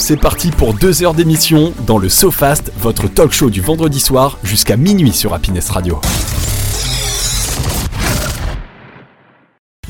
C'est 0.00 0.16
parti 0.16 0.50
pour 0.50 0.72
deux 0.72 1.02
heures 1.02 1.12
d'émission 1.12 1.74
dans 1.86 1.98
le 1.98 2.08
SoFast, 2.08 2.72
votre 2.78 3.06
talk 3.06 3.32
show 3.32 3.50
du 3.50 3.60
vendredi 3.60 4.00
soir 4.00 4.38
jusqu'à 4.42 4.78
minuit 4.78 5.12
sur 5.12 5.34
Happiness 5.34 5.68
Radio. 5.68 6.00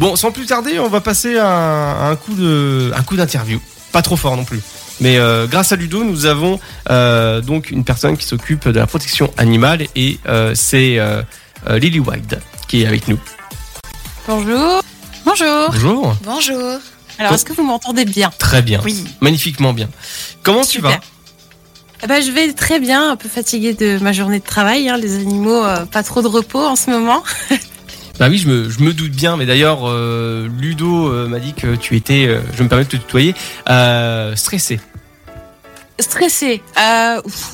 Bon, 0.00 0.16
sans 0.16 0.32
plus 0.32 0.46
tarder, 0.46 0.80
on 0.80 0.88
va 0.88 1.00
passer 1.00 1.38
à, 1.38 2.08
un 2.08 2.16
coup 2.16 2.34
de, 2.34 2.90
un 2.94 3.02
coup 3.04 3.16
d'interview. 3.16 3.60
Pas 3.92 4.02
trop 4.02 4.16
fort 4.16 4.36
non 4.36 4.44
plus. 4.44 4.60
Mais 5.00 5.16
euh, 5.16 5.46
grâce 5.46 5.70
à 5.70 5.76
Ludo, 5.76 6.02
nous 6.02 6.26
avons 6.26 6.58
euh, 6.90 7.40
donc 7.40 7.70
une 7.70 7.84
personne 7.84 8.16
qui 8.16 8.26
s'occupe 8.26 8.68
de 8.68 8.80
la 8.80 8.88
protection 8.88 9.32
animale 9.38 9.86
et 9.94 10.18
euh, 10.26 10.54
c'est 10.56 10.98
Lily 11.68 12.00
White 12.00 12.36
qui 12.66 12.82
est 12.82 12.86
avec 12.86 13.06
nous. 13.06 13.18
Bonjour. 14.26 14.82
Bonjour. 15.24 15.70
Bonjour. 15.70 16.16
Bonjour. 16.24 16.80
Alors, 17.20 17.34
est-ce 17.34 17.44
que 17.44 17.52
vous 17.52 17.62
m'entendez 17.62 18.04
bien 18.04 18.32
Très 18.38 18.62
bien. 18.62 18.80
Oui. 18.84 19.04
Magnifiquement 19.20 19.72
bien. 19.72 19.88
Comment 20.42 20.64
tu 20.64 20.80
vas 20.80 20.98
eh 22.02 22.06
ben, 22.06 22.22
je 22.22 22.30
vais 22.30 22.54
très 22.54 22.80
bien, 22.80 23.10
un 23.10 23.16
peu 23.16 23.28
fatiguée 23.28 23.74
de 23.74 23.98
ma 23.98 24.14
journée 24.14 24.38
de 24.38 24.44
travail. 24.44 24.88
Hein, 24.88 24.96
les 24.96 25.16
animaux, 25.16 25.62
pas 25.92 26.02
trop 26.02 26.22
de 26.22 26.28
repos 26.28 26.64
en 26.64 26.74
ce 26.74 26.88
moment. 26.88 27.22
Bah 28.20 28.28
oui, 28.28 28.36
je 28.36 28.48
me, 28.48 28.92
doute 28.92 29.12
bien, 29.12 29.38
mais 29.38 29.46
d'ailleurs, 29.46 29.88
euh, 29.88 30.46
Ludo 30.58 31.08
euh, 31.08 31.26
m'a 31.26 31.38
dit 31.38 31.54
que 31.54 31.74
tu 31.74 31.96
étais, 31.96 32.26
euh, 32.26 32.42
je 32.54 32.62
me 32.62 32.68
permets 32.68 32.84
de 32.84 32.90
te 32.90 32.96
tutoyer, 32.96 33.34
stressé. 34.36 34.78
Stressé, 36.00 36.62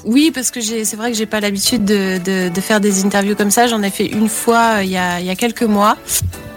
oui, 0.04 0.30
parce 0.34 0.50
que 0.50 0.60
c'est 0.60 0.96
vrai 0.96 1.10
que 1.10 1.16
j'ai 1.16 1.26
pas 1.26 1.40
l'habitude 1.40 1.84
de, 1.84 2.60
faire 2.60 2.80
des 2.80 3.04
interviews 3.04 3.36
comme 3.36 3.50
ça. 3.50 3.66
J'en 3.66 3.82
ai 3.82 3.90
fait 3.90 4.06
une 4.06 4.28
fois 4.28 4.82
il 4.82 4.90
y 4.90 4.96
a, 4.96 5.34
quelques 5.36 5.62
mois. 5.62 5.96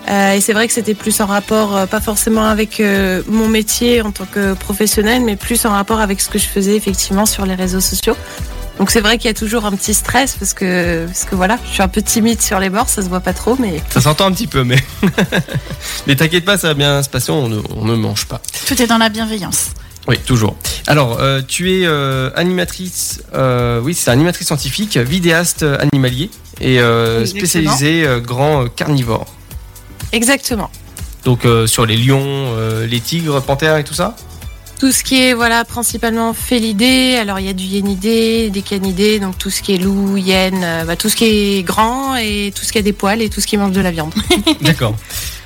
et 0.08 0.40
c'est 0.42 0.54
vrai 0.54 0.68
que 0.68 0.74
c'était 0.74 0.94
plus 0.94 1.20
en 1.22 1.26
rapport, 1.26 1.88
pas 1.88 2.02
forcément 2.02 2.46
avec 2.46 2.82
mon 3.28 3.48
métier 3.48 4.02
en 4.02 4.12
tant 4.12 4.26
que 4.26 4.54
professionnel, 4.54 5.24
mais 5.24 5.36
plus 5.36 5.66
en 5.66 5.72
rapport 5.72 6.00
avec 6.00 6.22
ce 6.22 6.30
que 6.30 6.40
je 6.40 6.46
faisais 6.46 6.76
effectivement 6.76 7.26
sur 7.26 7.46
les 7.46 7.56
réseaux 7.56 7.82
sociaux. 7.82 8.16
Donc 8.80 8.92
c'est 8.92 9.02
vrai 9.02 9.18
qu'il 9.18 9.28
y 9.28 9.32
a 9.32 9.34
toujours 9.34 9.66
un 9.66 9.74
petit 9.74 9.94
stress 9.94 10.38
parce 10.40 10.54
que, 10.54 11.06
parce 11.06 11.26
que 11.26 11.36
voilà, 11.36 11.60
je 11.66 11.70
suis 11.74 11.84
un 11.84 11.90
peu 11.90 12.02
timide 12.02 12.42
sur 12.42 12.62
les 12.62 12.70
bords, 12.70 12.88
ça 12.88 13.02
se 13.02 13.10
voit 13.10 13.20
pas 13.20 13.34
trop, 13.34 13.58
mais. 13.60 13.84
Ça 13.90 14.00
s'entend 14.00 14.28
un 14.28 14.32
petit 14.32 14.48
peu, 14.48 14.64
mais. 14.64 14.78
mais 16.08 16.16
t'inquiète 16.16 16.46
pas, 16.46 16.58
ça 16.58 16.70
va 16.70 16.74
bien 16.76 17.04
se 17.04 17.10
passer, 17.10 17.30
on 17.34 17.50
ne, 17.50 17.96
mange 17.96 18.26
pas. 18.26 18.42
Tout 18.68 18.82
est 18.82 18.88
dans 18.88 18.98
la 18.98 19.10
bienveillance. 19.10 19.72
Oui, 20.08 20.18
toujours. 20.26 20.56
Alors, 20.88 21.20
euh, 21.20 21.42
tu 21.48 21.72
es 21.72 21.86
euh, 21.86 22.32
animatrice, 22.36 23.22
euh, 23.36 23.80
oui, 23.80 23.94
c'est 23.94 24.10
animatrice 24.10 24.48
scientifique, 24.48 24.98
vidéaste 24.98 25.64
animalier 25.64 26.30
et 26.62 26.80
spécialisée 27.26 28.06
grand 28.24 28.68
carnivore. 28.68 29.28
Exactement. 30.12 30.70
Donc 31.26 31.42
sur 31.68 31.86
les 31.86 31.96
lions, 31.96 32.48
les 32.88 33.00
tigres, 33.00 33.42
panthères 33.42 33.78
et 33.78 33.84
tout 33.84 33.94
ça? 33.94 34.16
Tout 34.80 34.94
ce 34.94 35.04
qui 35.04 35.22
est 35.22 35.34
voilà 35.34 35.66
principalement 35.66 36.34
félidé, 36.34 37.18
alors 37.18 37.40
il 37.40 37.46
y 37.46 37.50
a 37.50 37.54
du 37.54 37.66
yénidé, 37.66 38.50
des 38.50 38.62
canidés, 38.62 39.20
donc 39.20 39.38
tout 39.38 39.50
ce 39.50 39.62
qui 39.62 39.76
est 39.76 39.78
loup, 39.78 40.16
hyène, 40.16 40.66
bah, 40.88 40.96
tout 40.96 41.10
ce 41.10 41.18
qui 41.18 41.26
est 41.26 41.64
grand 41.64 42.16
et 42.16 42.54
tout 42.56 42.64
ce 42.64 42.72
qui 42.72 42.78
a 42.78 42.82
des 42.82 42.94
poils 42.94 43.22
et 43.22 43.30
tout 43.30 43.42
ce 43.42 43.48
qui 43.48 43.58
mange 43.58 43.74
de 43.74 43.82
la 43.82 43.92
viande. 43.92 44.14
D'accord. 44.62 44.96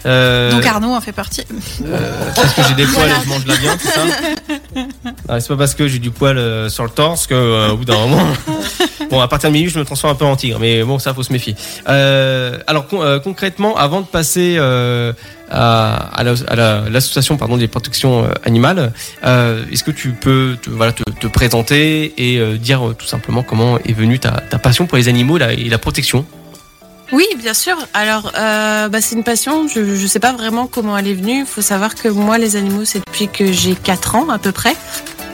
Euh... 0.06 0.52
Donc 0.52 0.66
Arnaud 0.66 0.94
en 0.94 1.02
fait 1.02 1.12
partie. 1.12 1.44
Euh, 1.86 2.32
parce 2.36 2.54
que 2.54 2.62
j'ai 2.68 2.76
des 2.76 2.86
poils 2.86 3.10
et 3.10 3.24
je 3.24 3.30
mange 3.30 3.44
de 3.44 3.50
la 3.50 3.56
viande, 3.56 3.78
c'est 3.80 3.90
ça 3.90 5.40
C'est 5.40 5.48
pas 5.48 5.58
parce 5.58 5.76
que 5.76 5.88
j'ai 5.88 6.00
du 6.00 6.12
poil 6.12 6.38
euh, 6.38 6.70
sur 6.70 6.84
le 6.84 6.90
torse 6.90 7.28
que 7.28 7.72
au 7.72 7.78
bout 7.78 7.86
d'un 7.86 7.98
moment. 8.00 8.28
bon, 9.10 9.22
à 9.22 9.28
partir 9.28 9.50
de 9.50 9.54
minuit, 9.54 9.70
je 9.70 9.80
me 9.80 9.86
transforme 9.86 10.14
un 10.14 10.16
peu 10.16 10.26
en 10.26 10.36
tigre, 10.36 10.60
mais 10.60 10.84
bon, 10.84 11.00
ça 11.00 11.14
faut 11.14 11.24
se 11.24 11.32
méfier. 11.32 11.56
alors 11.86 12.88
concrètement, 13.24 13.78
avant 13.78 14.02
de 14.02 14.06
passer 14.06 14.58
à, 15.50 16.24
l'association 16.90 17.38
pardon 17.38 17.58
des 17.58 17.68
protections 17.68 18.28
animales, 18.46 18.92
est-ce 19.24 19.84
que 19.84 19.92
tu 19.92 20.12
peux 20.12 20.58
te, 20.62 20.70
voilà, 20.70 20.92
te, 20.92 21.28
présenter 21.28 22.14
et 22.18 22.58
dire 22.58 22.94
tout 22.98 23.08
simplement 23.08 23.44
comment 23.44 23.78
est 23.80 23.94
venue 23.94 24.20
ta, 24.20 24.32
ta 24.32 24.60
passion 24.60 24.86
pour 24.86 24.98
les 24.98 25.08
animaux 25.08 25.38
et 25.38 25.70
la 25.70 25.78
protection? 25.78 26.26
Oui, 27.14 27.28
bien 27.38 27.54
sûr. 27.54 27.78
Alors, 27.94 28.32
euh, 28.36 28.90
bah, 28.90 29.00
c'est 29.00 29.16
une 29.16 29.24
passion. 29.24 29.68
Je 29.68 29.82
ne 29.82 30.08
sais 30.08 30.20
pas 30.20 30.34
vraiment 30.34 30.66
comment 30.66 30.98
elle 30.98 31.08
est 31.08 31.14
venue. 31.14 31.42
Il 31.42 31.46
faut 31.46 31.62
savoir 31.62 31.94
que 31.94 32.10
moi, 32.10 32.40
les 32.40 32.56
animaux, 32.56 32.86
c'est 32.86 33.06
depuis 33.06 33.28
que 33.28 33.52
j'ai 33.52 33.76
4 33.76 34.16
ans 34.16 34.30
à 34.30 34.40
peu 34.40 34.52
près. 34.52 34.76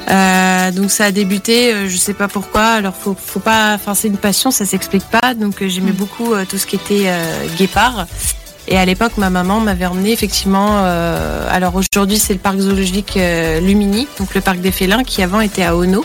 Euh, 0.09 0.71
donc 0.71 0.91
ça 0.91 1.05
a 1.05 1.11
débuté, 1.11 1.71
euh, 1.71 1.87
je 1.87 1.95
sais 1.95 2.13
pas 2.13 2.27
pourquoi. 2.27 2.63
Alors 2.63 2.95
faut, 2.95 3.15
faut 3.17 3.39
pas, 3.39 3.75
enfin 3.75 3.93
c'est 3.93 4.07
une 4.07 4.17
passion, 4.17 4.51
ça 4.51 4.65
s'explique 4.65 5.05
pas. 5.05 5.33
Donc 5.35 5.65
j'aimais 5.65 5.91
mm. 5.91 5.95
beaucoup 5.95 6.33
tout 6.49 6.57
ce 6.57 6.65
qui 6.65 6.75
était 6.75 7.11
guépard. 7.57 8.07
Et 8.67 8.77
à 8.77 8.85
l'époque, 8.85 9.13
ma 9.17 9.29
maman 9.29 9.61
m'avait 9.61 9.85
emmené 9.85 10.11
effectivement. 10.11 10.83
alors 11.49 11.75
aujourd'hui, 11.75 12.19
c'est 12.19 12.33
le 12.33 12.39
parc 12.39 12.59
zoologique 12.59 13.17
Lumini, 13.61 14.07
donc 14.19 14.35
le 14.35 14.41
parc 14.41 14.59
des 14.59 14.71
félins, 14.71 15.03
qui 15.03 15.23
avant 15.23 15.39
était 15.39 15.63
à 15.63 15.75
Ono. 15.75 16.03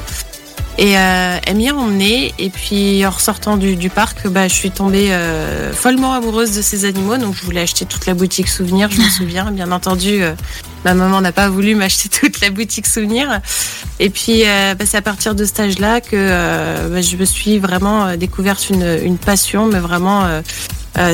Et 0.77 0.99
euh, 0.99 1.39
elle 1.47 1.57
m'y 1.57 1.69
a 1.69 1.75
emmenée. 1.75 2.35
Et 2.39 2.51
puis 2.51 3.05
en 3.07 3.11
ressortant 3.11 3.57
du, 3.57 3.91
parc, 3.91 4.27
bah, 4.29 4.49
je 4.49 4.55
suis 4.55 4.71
tombée 4.71 5.13
euh, 5.13 5.73
follement 5.73 6.15
amoureuse 6.15 6.57
de 6.57 6.63
ces 6.63 6.85
animaux. 6.85 7.17
Donc 7.17 7.35
je 7.35 7.43
voulais 7.43 7.61
acheter 7.61 7.85
toute 7.85 8.07
la 8.07 8.15
boutique 8.15 8.49
souvenir, 8.49 8.91
je 8.91 9.01
me 9.01 9.09
souviens. 9.11 9.51
Bien 9.53 9.71
entendu, 9.71 10.23
euh, 10.23 10.35
ma 10.85 10.95
maman 10.95 11.21
n'a 11.21 11.33
pas 11.33 11.49
voulu 11.49 11.75
m'acheter 11.75 12.09
toute 12.21 12.41
la 12.41 12.51
boutique 12.51 12.87
souvenir. 12.87 13.41
Et 14.01 14.11
puis 14.11 14.43
bah, 14.43 14.85
c'est 14.85 14.97
à 14.97 15.03
partir 15.03 15.35
de 15.35 15.45
ce 15.45 15.61
âge-là 15.61 16.01
que 16.01 16.89
bah, 16.89 17.01
je 17.01 17.17
me 17.17 17.25
suis 17.25 17.59
vraiment 17.59 18.17
découverte 18.17 18.71
une, 18.71 19.19
passion, 19.19 19.67
mais 19.67 19.79
vraiment. 19.79 20.27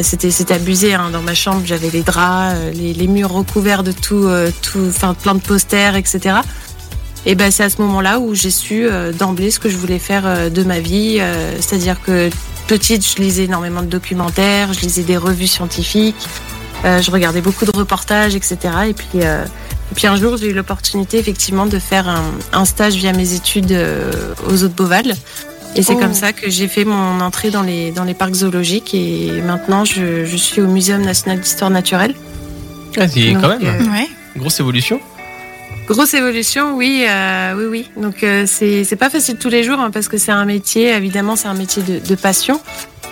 c'était 0.03 0.31
c'était 0.31 0.55
abusé 0.55 0.95
hein. 0.95 1.11
dans 1.11 1.23
ma 1.23 1.35
chambre 1.35 1.63
j'avais 1.65 1.91
les 1.91 2.03
draps 2.03 2.57
les, 2.75 2.93
les, 2.93 3.07
murs 3.07 3.33
recouverts 3.33 3.83
de 3.83 3.93
tout 3.93 4.29
tout 4.63 4.87
enfin 4.89 5.15
plein 5.15 5.35
de 5.35 5.41
posters 5.41 5.97
etc 5.97 6.41
et 7.27 7.35
ben 7.35 7.51
c'est 7.51 7.63
à 7.63 7.71
ce 7.71 7.83
moment-là 7.83 8.19
où 8.19 8.35
j'ai 8.35 8.51
su 8.51 8.87
euh, 8.87 9.13
d'emblée 9.13 9.51
ce 9.51 9.59
que 9.59 9.69
je 9.69 9.77
voulais 9.77 9.99
faire 9.99 10.23
euh, 10.27 10.49
de 10.49 10.63
ma 10.63 10.81
vie. 10.81 11.19
Euh, 11.21 11.55
c'est-à-dire 11.61 12.01
que 12.01 12.31
petite, 12.67 13.07
je 13.07 13.21
lisais 13.21 13.45
énormément 13.45 13.83
de 13.83 13.89
documentaires, 13.89 14.73
je 14.73 14.81
lisais 14.81 15.03
des 15.03 15.17
revues 15.17 15.47
scientifiques, 15.47 16.29
je 16.85 17.11
regardais 17.11 17.43
beaucoup 17.43 17.67
de 17.67 17.77
reportages, 17.77 18.35
etc. 18.35 18.59
Et 18.89 18.95
puis, 18.95 19.19
et 19.19 19.95
puis 19.95 20.07
un 20.07 20.17
jour, 20.17 20.37
j'ai 20.39 20.47
eu 20.47 20.55
l'opportunité 20.55 21.19
effectivement 21.19 21.67
de 21.67 21.79
faire 21.79 22.09
un, 22.53 22.65
stage 22.65 22.95
via 22.95 23.13
mes 23.13 23.35
études 23.35 23.77
aux 24.49 24.65
eaux 24.65 24.69
de 24.69 24.73
Beauval. 24.73 25.15
Et 25.75 25.83
c'est 25.83 25.95
comme 25.97 26.13
oh. 26.13 26.15
ça 26.15 26.33
que 26.33 26.49
j'ai 26.49 26.69
fait 26.69 26.85
mon 26.85 27.21
entrée 27.21 27.51
dans 27.51 27.63
les, 27.63 27.91
dans 27.91 28.05
les 28.05 28.15
parcs 28.15 28.35
zoologiques. 28.35 28.95
Et 28.95 29.43
maintenant, 29.43 29.85
je, 29.85 30.25
je 30.25 30.37
suis 30.37 30.63
au 30.63 30.69
Muséum 30.69 31.03
national 31.03 31.41
d'histoire 31.41 31.71
naturelle. 31.71 32.15
Ah, 32.97 33.09
c'est 33.09 33.33
quand 33.33 33.49
même. 33.49 33.63
Ouais. 33.93 34.09
Grosse 34.37 34.61
évolution. 34.61 35.01
Grosse 35.91 36.15
évolution, 36.15 36.77
oui, 36.77 37.05
euh, 37.09 37.53
oui, 37.57 37.65
oui. 37.69 38.01
Donc 38.01 38.23
euh, 38.23 38.45
c'est 38.47 38.95
pas 38.97 39.11
facile 39.11 39.39
tous 39.39 39.49
les 39.49 39.65
jours 39.65 39.81
hein, 39.81 39.91
parce 39.91 40.07
que 40.07 40.19
c'est 40.19 40.31
un 40.31 40.45
métier, 40.45 40.91
évidemment, 40.91 41.35
c'est 41.35 41.49
un 41.49 41.55
métier 41.55 41.83
de, 41.83 42.15
passion. 42.15 42.61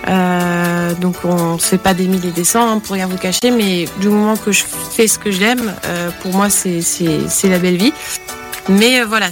Euh, 0.07 0.95
donc 0.95 1.17
on 1.25 1.55
ne 1.55 1.59
fait 1.59 1.77
pas 1.77 1.93
des 1.93 2.07
milliers 2.07 2.29
et 2.29 2.33
des 2.33 2.45
cents 2.45 2.71
hein, 2.71 2.79
pour 2.79 2.95
rien 2.95 3.09
vous 3.09 3.17
cacher, 3.17 3.51
mais 3.51 3.87
du 4.01 4.09
moment 4.09 4.37
que 4.37 4.53
je 4.53 4.63
fais 4.63 5.09
ce 5.09 5.19
que 5.19 5.33
j'aime, 5.33 5.75
pour 6.23 6.33
moi 6.35 6.51
c'est 6.51 6.79
la 7.49 7.59
belle 7.59 7.79
vie. 7.79 7.93
Mais 8.69 9.03
voilà, 9.03 9.31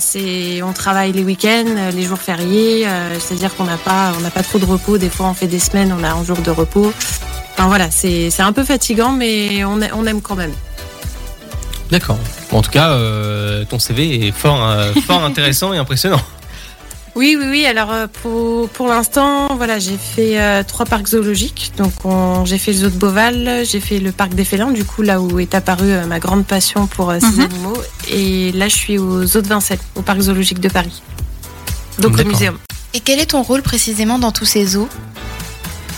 on 0.64 0.72
travaille 0.72 1.12
les 1.12 1.22
week-ends, 1.22 1.92
les 1.94 2.02
jours 2.02 2.18
fériés, 2.18 2.84
c'est-à-dire 3.20 3.54
qu'on 3.54 3.64
n'a 3.64 3.76
pas 3.76 4.12
pas 4.34 4.42
trop 4.42 4.58
de 4.58 4.64
repos. 4.64 4.98
Des 4.98 5.08
fois 5.08 5.26
on 5.26 5.34
fait 5.34 5.46
des 5.46 5.60
semaines, 5.60 5.94
on 5.96 6.02
a 6.02 6.10
un 6.10 6.24
jour 6.24 6.38
de 6.38 6.50
repos. 6.50 6.92
Enfin 7.52 7.68
voilà, 7.68 7.92
c'est 7.92 8.40
un 8.40 8.52
peu 8.52 8.64
fatigant, 8.64 9.12
mais 9.12 9.62
on 9.64 10.04
aime 10.04 10.20
quand 10.20 10.34
même. 10.34 10.52
D'accord. 11.90 12.18
En 12.52 12.62
tout 12.62 12.70
cas, 12.70 12.90
euh, 12.90 13.64
ton 13.64 13.78
CV 13.78 14.26
est 14.26 14.32
fort, 14.32 14.62
euh, 14.62 14.92
fort 15.06 15.22
intéressant 15.24 15.72
et 15.72 15.78
impressionnant. 15.78 16.20
Oui, 17.14 17.36
oui, 17.38 17.46
oui. 17.48 17.66
Alors 17.66 17.92
euh, 17.92 18.06
pour, 18.22 18.68
pour 18.68 18.88
l'instant, 18.88 19.54
voilà, 19.56 19.78
j'ai 19.78 19.96
fait 19.96 20.64
trois 20.64 20.84
parcs 20.84 21.08
zoologiques. 21.08 21.72
Donc 21.78 21.92
j'ai 22.44 22.58
fait 22.58 22.72
le 22.72 22.78
zoo 22.78 22.90
de 22.90 22.96
Beauval, 22.96 23.62
j'ai 23.64 23.80
fait 23.80 23.98
le 23.98 24.12
parc 24.12 24.34
des 24.34 24.44
félins, 24.44 24.70
du 24.70 24.84
coup 24.84 25.02
là 25.02 25.20
où 25.20 25.38
est 25.38 25.54
apparue 25.54 25.92
ma 26.06 26.18
grande 26.18 26.44
passion 26.44 26.86
pour 26.86 27.12
ces 27.12 27.26
mhm. 27.26 27.40
animaux. 27.40 27.76
Et 28.10 28.52
là, 28.52 28.68
je 28.68 28.74
suis 28.74 28.98
au 28.98 29.24
zoo 29.24 29.40
de 29.40 29.48
Vincennes, 29.48 29.78
au 29.94 30.02
parc 30.02 30.20
zoologique 30.20 30.60
de 30.60 30.68
Paris. 30.68 31.02
Donc 31.98 32.18
au 32.18 32.24
muséum. 32.24 32.58
Et 32.92 33.00
quel 33.00 33.18
est 33.20 33.26
ton 33.26 33.42
rôle 33.42 33.62
précisément 33.62 34.18
dans 34.18 34.32
tous 34.32 34.44
ces 34.44 34.66
zoos? 34.66 34.88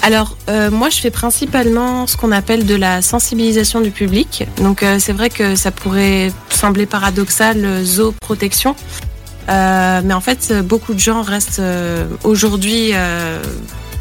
Alors, 0.02 0.36
euh, 0.48 0.70
moi, 0.70 0.90
je 0.90 1.00
fais 1.00 1.10
principalement 1.10 2.06
ce 2.06 2.16
qu'on 2.16 2.32
appelle 2.32 2.66
de 2.66 2.74
la 2.74 3.02
sensibilisation 3.02 3.80
du 3.80 3.90
public. 3.90 4.46
Donc, 4.58 4.82
euh, 4.82 4.98
c'est 4.98 5.12
vrai 5.12 5.28
que 5.28 5.56
ça 5.56 5.70
pourrait 5.70 6.32
sembler 6.50 6.86
paradoxal, 6.86 7.64
euh, 7.64 7.84
zooprotection. 7.84 8.76
mais 9.48 10.14
en 10.14 10.20
fait, 10.20 10.52
beaucoup 10.62 10.94
de 10.94 10.98
gens 10.98 11.22
restent 11.22 11.62
aujourd'hui. 12.22 12.92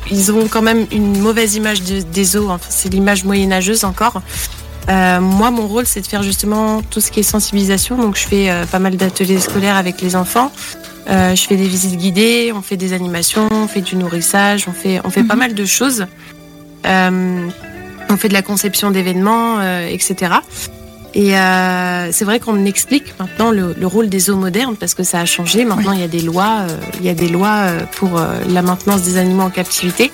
ils 0.10 0.32
ont 0.32 0.48
quand 0.48 0.62
même 0.62 0.86
une 0.92 1.20
mauvaise 1.20 1.56
image 1.56 1.82
des 1.82 2.24
zoos. 2.24 2.50
Enfin, 2.50 2.68
c'est 2.70 2.90
l'image 2.90 3.24
moyenâgeuse 3.24 3.84
encore. 3.84 4.22
moi, 4.88 5.52
mon 5.52 5.68
rôle, 5.68 5.86
c'est 5.86 6.02
de 6.02 6.08
faire 6.08 6.24
justement 6.24 6.82
tout 6.90 7.02
ce 7.02 7.12
qui 7.12 7.22
est 7.22 7.24
sensibilisation. 7.24 7.98
Donc, 7.98 8.18
je 8.18 8.28
fais 8.28 8.52
pas 8.72 8.80
mal 8.80 8.98
d'ateliers 8.98 9.40
scolaires 9.40 9.78
avec 9.78 10.02
les 10.02 10.16
enfants. 10.16 10.52
Euh, 11.10 11.36
je 11.36 11.48
fais 11.48 11.56
des 11.56 11.68
visites 11.68 11.98
guidées, 11.98 12.52
on 12.54 12.62
fait 12.62 12.78
des 12.78 12.94
animations, 12.94 13.48
on 13.52 13.68
fait 13.68 13.82
du 13.82 13.96
nourrissage, 13.96 14.68
on 14.68 14.74
fait, 14.74 15.00
on 15.06 15.10
fait 15.10 15.24
pas 15.24 15.36
mhm. 15.36 15.40
mal 15.40 15.54
de 15.54 15.66
choses. 15.66 16.06
Euh, 16.86 17.50
on 18.10 18.18
fait 18.18 18.30
de 18.30 18.34
la 18.34 18.42
conception 18.42 18.92
d'événements, 18.92 19.60
euh, 19.60 19.88
etc. 19.88 20.36
Et 21.14 21.38
euh, 21.38 22.12
c'est 22.12 22.26
vrai 22.26 22.40
qu'on 22.40 22.66
explique 22.66 23.18
maintenant 23.20 23.52
le, 23.52 23.74
rôle 23.86 24.08
des 24.08 24.30
eaux 24.30 24.36
modernes 24.36 24.76
parce 24.76 24.94
que 24.94 25.04
ça 25.04 25.20
a 25.20 25.26
changé. 25.26 25.66
Maintenant, 25.66 25.92
il 25.92 26.00
y 26.00 26.04
a 26.04 26.08
des 26.08 26.22
lois, 26.22 26.68
il 27.00 27.06
y 27.06 27.10
a 27.10 27.14
des 27.14 27.28
lois 27.28 27.68
pour 27.94 28.22
la 28.50 28.62
maintenance 28.62 29.02
des 29.02 29.18
animaux 29.18 29.44
en 29.44 29.50
captivité. 29.50 30.12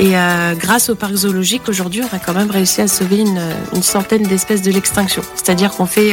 Et 0.00 0.14
grâce 0.58 0.90
au 0.90 0.94
parc 0.94 1.14
zoologique, 1.14 1.68
aujourd'hui, 1.68 2.02
on 2.02 2.16
a 2.16 2.18
quand 2.18 2.34
même 2.34 2.50
réussi 2.50 2.80
à 2.80 2.88
sauver 2.88 3.20
une, 3.20 3.40
une 3.74 3.82
centaine 3.82 4.24
d'espèces 4.24 4.62
de 4.62 4.70
l'extinction. 4.70 5.22
C'est-à-dire 5.34 5.70
qu'on 5.70 5.86
fait 5.86 6.12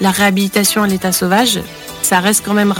la 0.00 0.10
réhabilitation 0.10 0.82
à 0.82 0.86
l'état 0.88 1.12
sauvage. 1.12 1.60
Ça 2.02 2.18
reste 2.20 2.42
quand 2.44 2.54
même 2.54 2.74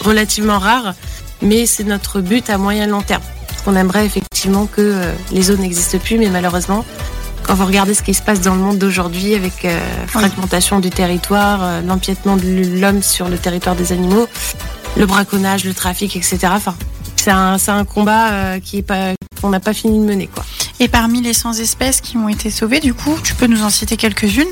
relativement 0.00 0.58
rare, 0.58 0.94
mais 1.42 1.66
c'est 1.66 1.84
notre 1.84 2.20
but 2.20 2.48
à 2.50 2.56
moyen 2.56 2.86
long 2.86 3.02
terme. 3.02 3.22
On 3.66 3.74
aimerait 3.74 4.06
effectivement 4.06 4.66
que 4.66 4.94
les 5.32 5.42
zones 5.42 5.60
n'existent 5.60 5.98
plus, 5.98 6.18
mais 6.18 6.30
malheureusement, 6.30 6.84
quand 7.48 7.54
vous 7.54 7.64
regardez 7.64 7.94
ce 7.94 8.02
qui 8.02 8.12
se 8.12 8.20
passe 8.20 8.42
dans 8.42 8.54
le 8.54 8.60
monde 8.60 8.76
d'aujourd'hui 8.76 9.34
avec 9.34 9.64
euh, 9.64 9.80
fragmentation 10.06 10.80
du 10.80 10.90
territoire, 10.90 11.60
euh, 11.62 11.80
l'empiètement 11.80 12.36
de 12.36 12.78
l'homme 12.78 13.02
sur 13.02 13.30
le 13.30 13.38
territoire 13.38 13.74
des 13.74 13.92
animaux, 13.92 14.28
le 14.98 15.06
braconnage, 15.06 15.64
le 15.64 15.72
trafic, 15.72 16.14
etc. 16.14 16.38
Enfin, 16.50 16.74
c'est 17.16 17.30
un, 17.30 17.56
un, 17.68 17.84
combat 17.86 18.32
euh, 18.32 18.60
qui 18.60 18.76
est 18.76 18.82
pas 18.82 19.14
qu'on 19.38 19.50
n'a 19.50 19.60
pas 19.60 19.74
fini 19.74 19.98
de 19.98 20.04
mener, 20.04 20.26
quoi. 20.26 20.44
Et 20.80 20.88
parmi 20.88 21.22
les 21.22 21.34
100 21.34 21.54
espèces 21.54 22.00
qui 22.00 22.16
ont 22.16 22.28
été 22.28 22.50
sauvées, 22.50 22.80
du 22.80 22.94
coup, 22.94 23.16
tu 23.22 23.34
peux 23.34 23.46
nous 23.46 23.62
en 23.62 23.70
citer 23.70 23.96
quelques-unes? 23.96 24.46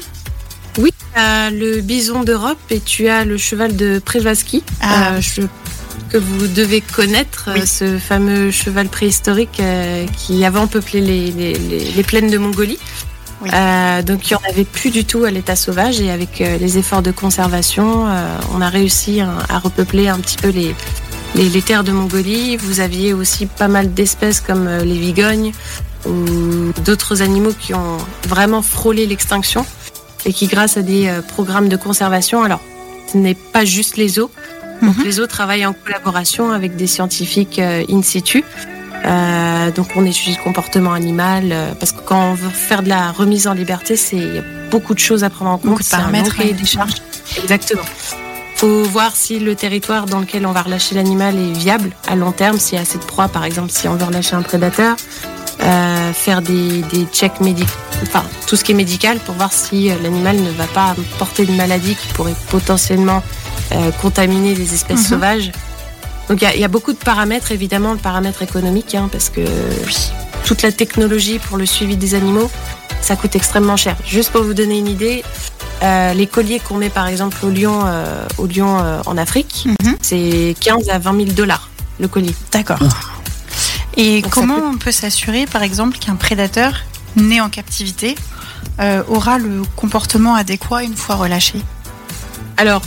Oui, 0.78 0.90
le 1.16 1.80
bison 1.80 2.22
d'Europe 2.22 2.58
et 2.70 2.80
tu 2.80 3.08
as 3.08 3.24
le 3.24 3.38
cheval 3.38 3.76
de 3.76 3.98
Prevasky. 3.98 4.62
Ah. 4.82 5.20
je 5.20 5.42
que 6.10 6.18
vous 6.18 6.46
devez 6.46 6.80
connaître, 6.80 7.48
euh, 7.48 7.66
ce 7.66 7.98
fameux 7.98 8.50
cheval 8.50 8.88
préhistorique 8.88 9.60
euh, 9.60 10.06
qui 10.16 10.44
avant 10.44 10.66
peuplé 10.66 11.00
les, 11.00 11.30
les, 11.32 12.02
plaines 12.02 12.30
de 12.30 12.38
Mongolie. 12.38 12.78
Euh, 13.52 14.02
donc 14.02 14.30
il 14.30 14.34
n'y 14.34 14.36
en 14.36 14.50
avait 14.50 14.64
plus 14.64 14.90
du 14.90 15.04
tout 15.04 15.24
à 15.24 15.30
l'état 15.30 15.56
sauvage 15.56 16.00
et 16.00 16.10
avec 16.10 16.38
les 16.38 16.78
efforts 16.78 17.02
de 17.02 17.10
conservation, 17.10 18.06
on 18.54 18.60
a 18.60 18.68
réussi 18.68 19.20
à 19.20 19.58
repeupler 19.58 20.08
un 20.08 20.18
petit 20.18 20.36
peu 20.38 20.48
les, 20.48 20.74
les, 21.36 21.62
terres 21.62 21.84
de 21.84 21.92
Mongolie. 21.92 22.56
Vous 22.56 22.80
aviez 22.80 23.12
aussi 23.12 23.46
pas 23.46 23.68
mal 23.68 23.94
d'espèces 23.94 24.40
comme 24.40 24.68
les 24.68 24.98
vigognes 24.98 25.52
ou 26.06 26.72
d'autres 26.84 27.22
animaux 27.22 27.52
qui 27.58 27.74
ont 27.74 27.98
vraiment 28.26 28.62
frôlé 28.62 29.06
l'extinction 29.06 29.64
et 30.24 30.32
qui 30.32 30.46
grâce 30.46 30.76
à 30.76 30.82
des 30.82 31.10
programmes 31.28 31.68
de 31.68 31.76
conservation, 31.76 32.42
alors 32.42 32.60
ce 33.12 33.18
n'est 33.18 33.34
pas 33.34 33.64
juste 33.64 33.96
les 33.96 34.18
eaux, 34.18 34.30
donc 34.82 34.96
mhm. 34.96 35.04
les 35.04 35.20
autres 35.20 35.32
travaillent 35.32 35.66
en 35.66 35.72
collaboration 35.72 36.50
avec 36.50 36.76
des 36.76 36.86
scientifiques 36.86 37.58
euh, 37.58 37.84
in 37.88 38.02
situ. 38.02 38.44
Euh, 39.04 39.70
donc 39.70 39.88
on 39.94 40.04
étudie 40.04 40.36
le 40.36 40.42
comportement 40.42 40.92
animal 40.92 41.44
euh, 41.52 41.72
parce 41.78 41.92
que 41.92 42.00
quand 42.00 42.30
on 42.30 42.34
veut 42.34 42.48
faire 42.48 42.82
de 42.82 42.88
la 42.88 43.12
remise 43.12 43.46
en 43.46 43.54
liberté, 43.54 43.96
c'est 43.96 44.16
il 44.16 44.34
y 44.34 44.38
a 44.38 44.44
beaucoup 44.70 44.94
de 44.94 44.98
choses 44.98 45.22
à 45.22 45.30
prendre 45.30 45.50
en 45.52 45.58
compte, 45.58 45.82
c'est 45.82 45.96
un 45.96 46.12
et 46.12 46.52
des 46.52 46.64
charges. 46.64 46.94
Exactement. 47.42 47.82
Faut 48.56 48.84
voir 48.84 49.14
si 49.14 49.38
le 49.38 49.54
territoire 49.54 50.06
dans 50.06 50.20
lequel 50.20 50.46
on 50.46 50.52
va 50.52 50.62
relâcher 50.62 50.94
l'animal 50.94 51.36
est 51.36 51.52
viable 51.52 51.90
à 52.08 52.16
long 52.16 52.32
terme, 52.32 52.58
s'il 52.58 52.76
y 52.76 52.78
a 52.78 52.82
assez 52.82 52.98
de 52.98 53.04
proie, 53.04 53.28
par 53.28 53.44
exemple, 53.44 53.70
si 53.70 53.86
on 53.86 53.94
veut 53.94 54.04
relâcher 54.04 54.34
un 54.34 54.42
prédateur. 54.42 54.96
Euh, 55.62 56.12
faire 56.12 56.42
des, 56.42 56.82
des 56.82 57.06
checks 57.06 57.40
médicaux, 57.40 57.72
enfin 58.02 58.24
tout 58.46 58.56
ce 58.56 58.62
qui 58.62 58.72
est 58.72 58.74
médical 58.74 59.18
pour 59.20 59.34
voir 59.36 59.54
si 59.54 59.88
l'animal 60.02 60.36
ne 60.36 60.50
va 60.50 60.66
pas 60.66 60.94
porter 61.18 61.44
une 61.44 61.56
maladie 61.56 61.94
qui 61.94 62.08
pourrait 62.08 62.34
potentiellement 62.50 63.22
euh, 63.72 63.90
contaminer 64.02 64.54
les 64.54 64.74
espèces 64.74 65.00
mhm. 65.00 65.06
sauvages. 65.06 65.52
Donc 66.28 66.42
il 66.42 66.60
y, 66.60 66.64
a 66.64 66.68
beaucoup 66.68 66.92
de 66.92 66.98
paramètres, 66.98 67.52
évidemment 67.52 67.92
le 67.92 67.98
paramètre 67.98 68.42
économique, 68.42 68.94
hein, 68.94 69.08
parce 69.10 69.30
que 69.30 69.40
toute 70.44 70.62
la 70.62 70.72
technologie 70.72 71.38
pour 71.38 71.56
le 71.56 71.66
suivi 71.66 71.96
des 71.96 72.14
animaux, 72.14 72.50
ça 73.00 73.16
coûte 73.16 73.36
extrêmement 73.36 73.76
cher. 73.76 73.96
Juste 74.04 74.30
pour 74.30 74.42
vous 74.42 74.54
donner 74.54 74.78
une 74.78 74.88
idée, 74.88 75.24
euh, 75.82 76.14
les 76.14 76.26
colliers 76.26 76.60
qu'on 76.60 76.76
met 76.76 76.90
par 76.90 77.06
exemple 77.06 77.38
au 77.44 77.50
lion, 77.50 77.82
euh, 77.84 78.26
au 78.38 78.46
lion 78.46 78.76
en 79.06 79.16
Afrique, 79.16 79.68
mhm. 79.82 79.96
c'est 80.02 80.54
15 80.60 80.88
à 80.88 80.98
20 80.98 81.16
000 81.24 81.32
dollars 81.32 81.68
le 81.98 82.08
collier. 82.08 82.34
D'accord. 82.52 82.78
Et 83.96 84.22
comment 84.30 84.58
on 84.58 84.76
peut 84.76 84.92
s'assurer 84.92 85.46
par 85.46 85.62
exemple 85.62 85.98
qu'un 85.98 86.16
prédateur 86.16 86.84
né 87.16 87.40
en 87.40 87.48
captivité 87.48 88.14
aura 89.08 89.38
le 89.38 89.62
comportement 89.74 90.34
adéquat 90.34 90.82
une 90.82 90.96
fois 90.96 91.14
relâché? 91.14 91.62
Alors, 92.58 92.82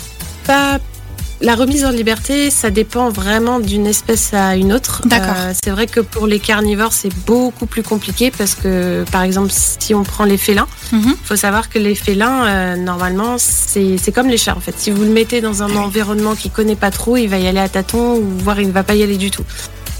la 1.41 1.55
remise 1.55 1.85
en 1.85 1.91
liberté, 1.91 2.49
ça 2.49 2.69
dépend 2.69 3.09
vraiment 3.09 3.59
d'une 3.59 3.87
espèce 3.87 4.33
à 4.33 4.55
une 4.57 4.73
autre. 4.73 5.01
D'accord. 5.05 5.35
Euh, 5.37 5.53
c'est 5.53 5.69
vrai 5.69 5.87
que 5.87 6.01
pour 6.01 6.27
les 6.27 6.39
carnivores, 6.39 6.91
c'est 6.91 7.13
beaucoup 7.25 7.65
plus 7.65 7.81
compliqué 7.81 8.29
parce 8.29 8.55
que, 8.55 9.05
par 9.11 9.23
exemple, 9.23 9.51
si 9.51 9.93
on 9.93 10.03
prend 10.03 10.25
les 10.25 10.37
félins, 10.37 10.67
il 10.91 10.99
mhm. 10.99 11.15
faut 11.23 11.37
savoir 11.37 11.69
que 11.69 11.79
les 11.79 11.95
félins, 11.95 12.45
euh, 12.45 12.75
normalement, 12.75 13.37
c'est 13.37 14.11
comme 14.13 14.27
les 14.27 14.37
chats 14.37 14.55
en 14.55 14.59
fait. 14.59 14.75
Si 14.77 14.91
vous 14.91 15.03
le 15.03 15.11
mettez 15.11 15.39
dans 15.39 15.63
un 15.63 15.75
environnement 15.75 16.35
qu'il 16.35 16.51
connaît 16.51 16.75
pas 16.75 16.91
trop, 16.91 17.15
il 17.15 17.27
va 17.27 17.37
y 17.37 17.47
aller 17.47 17.59
à 17.59 17.69
tâtons 17.69 18.17
ou 18.17 18.25
voire 18.39 18.59
il 18.59 18.67
ne 18.67 18.73
va 18.73 18.83
pas 18.83 18.95
y 18.95 19.03
aller 19.03 19.17
du 19.17 19.31
tout. 19.31 19.45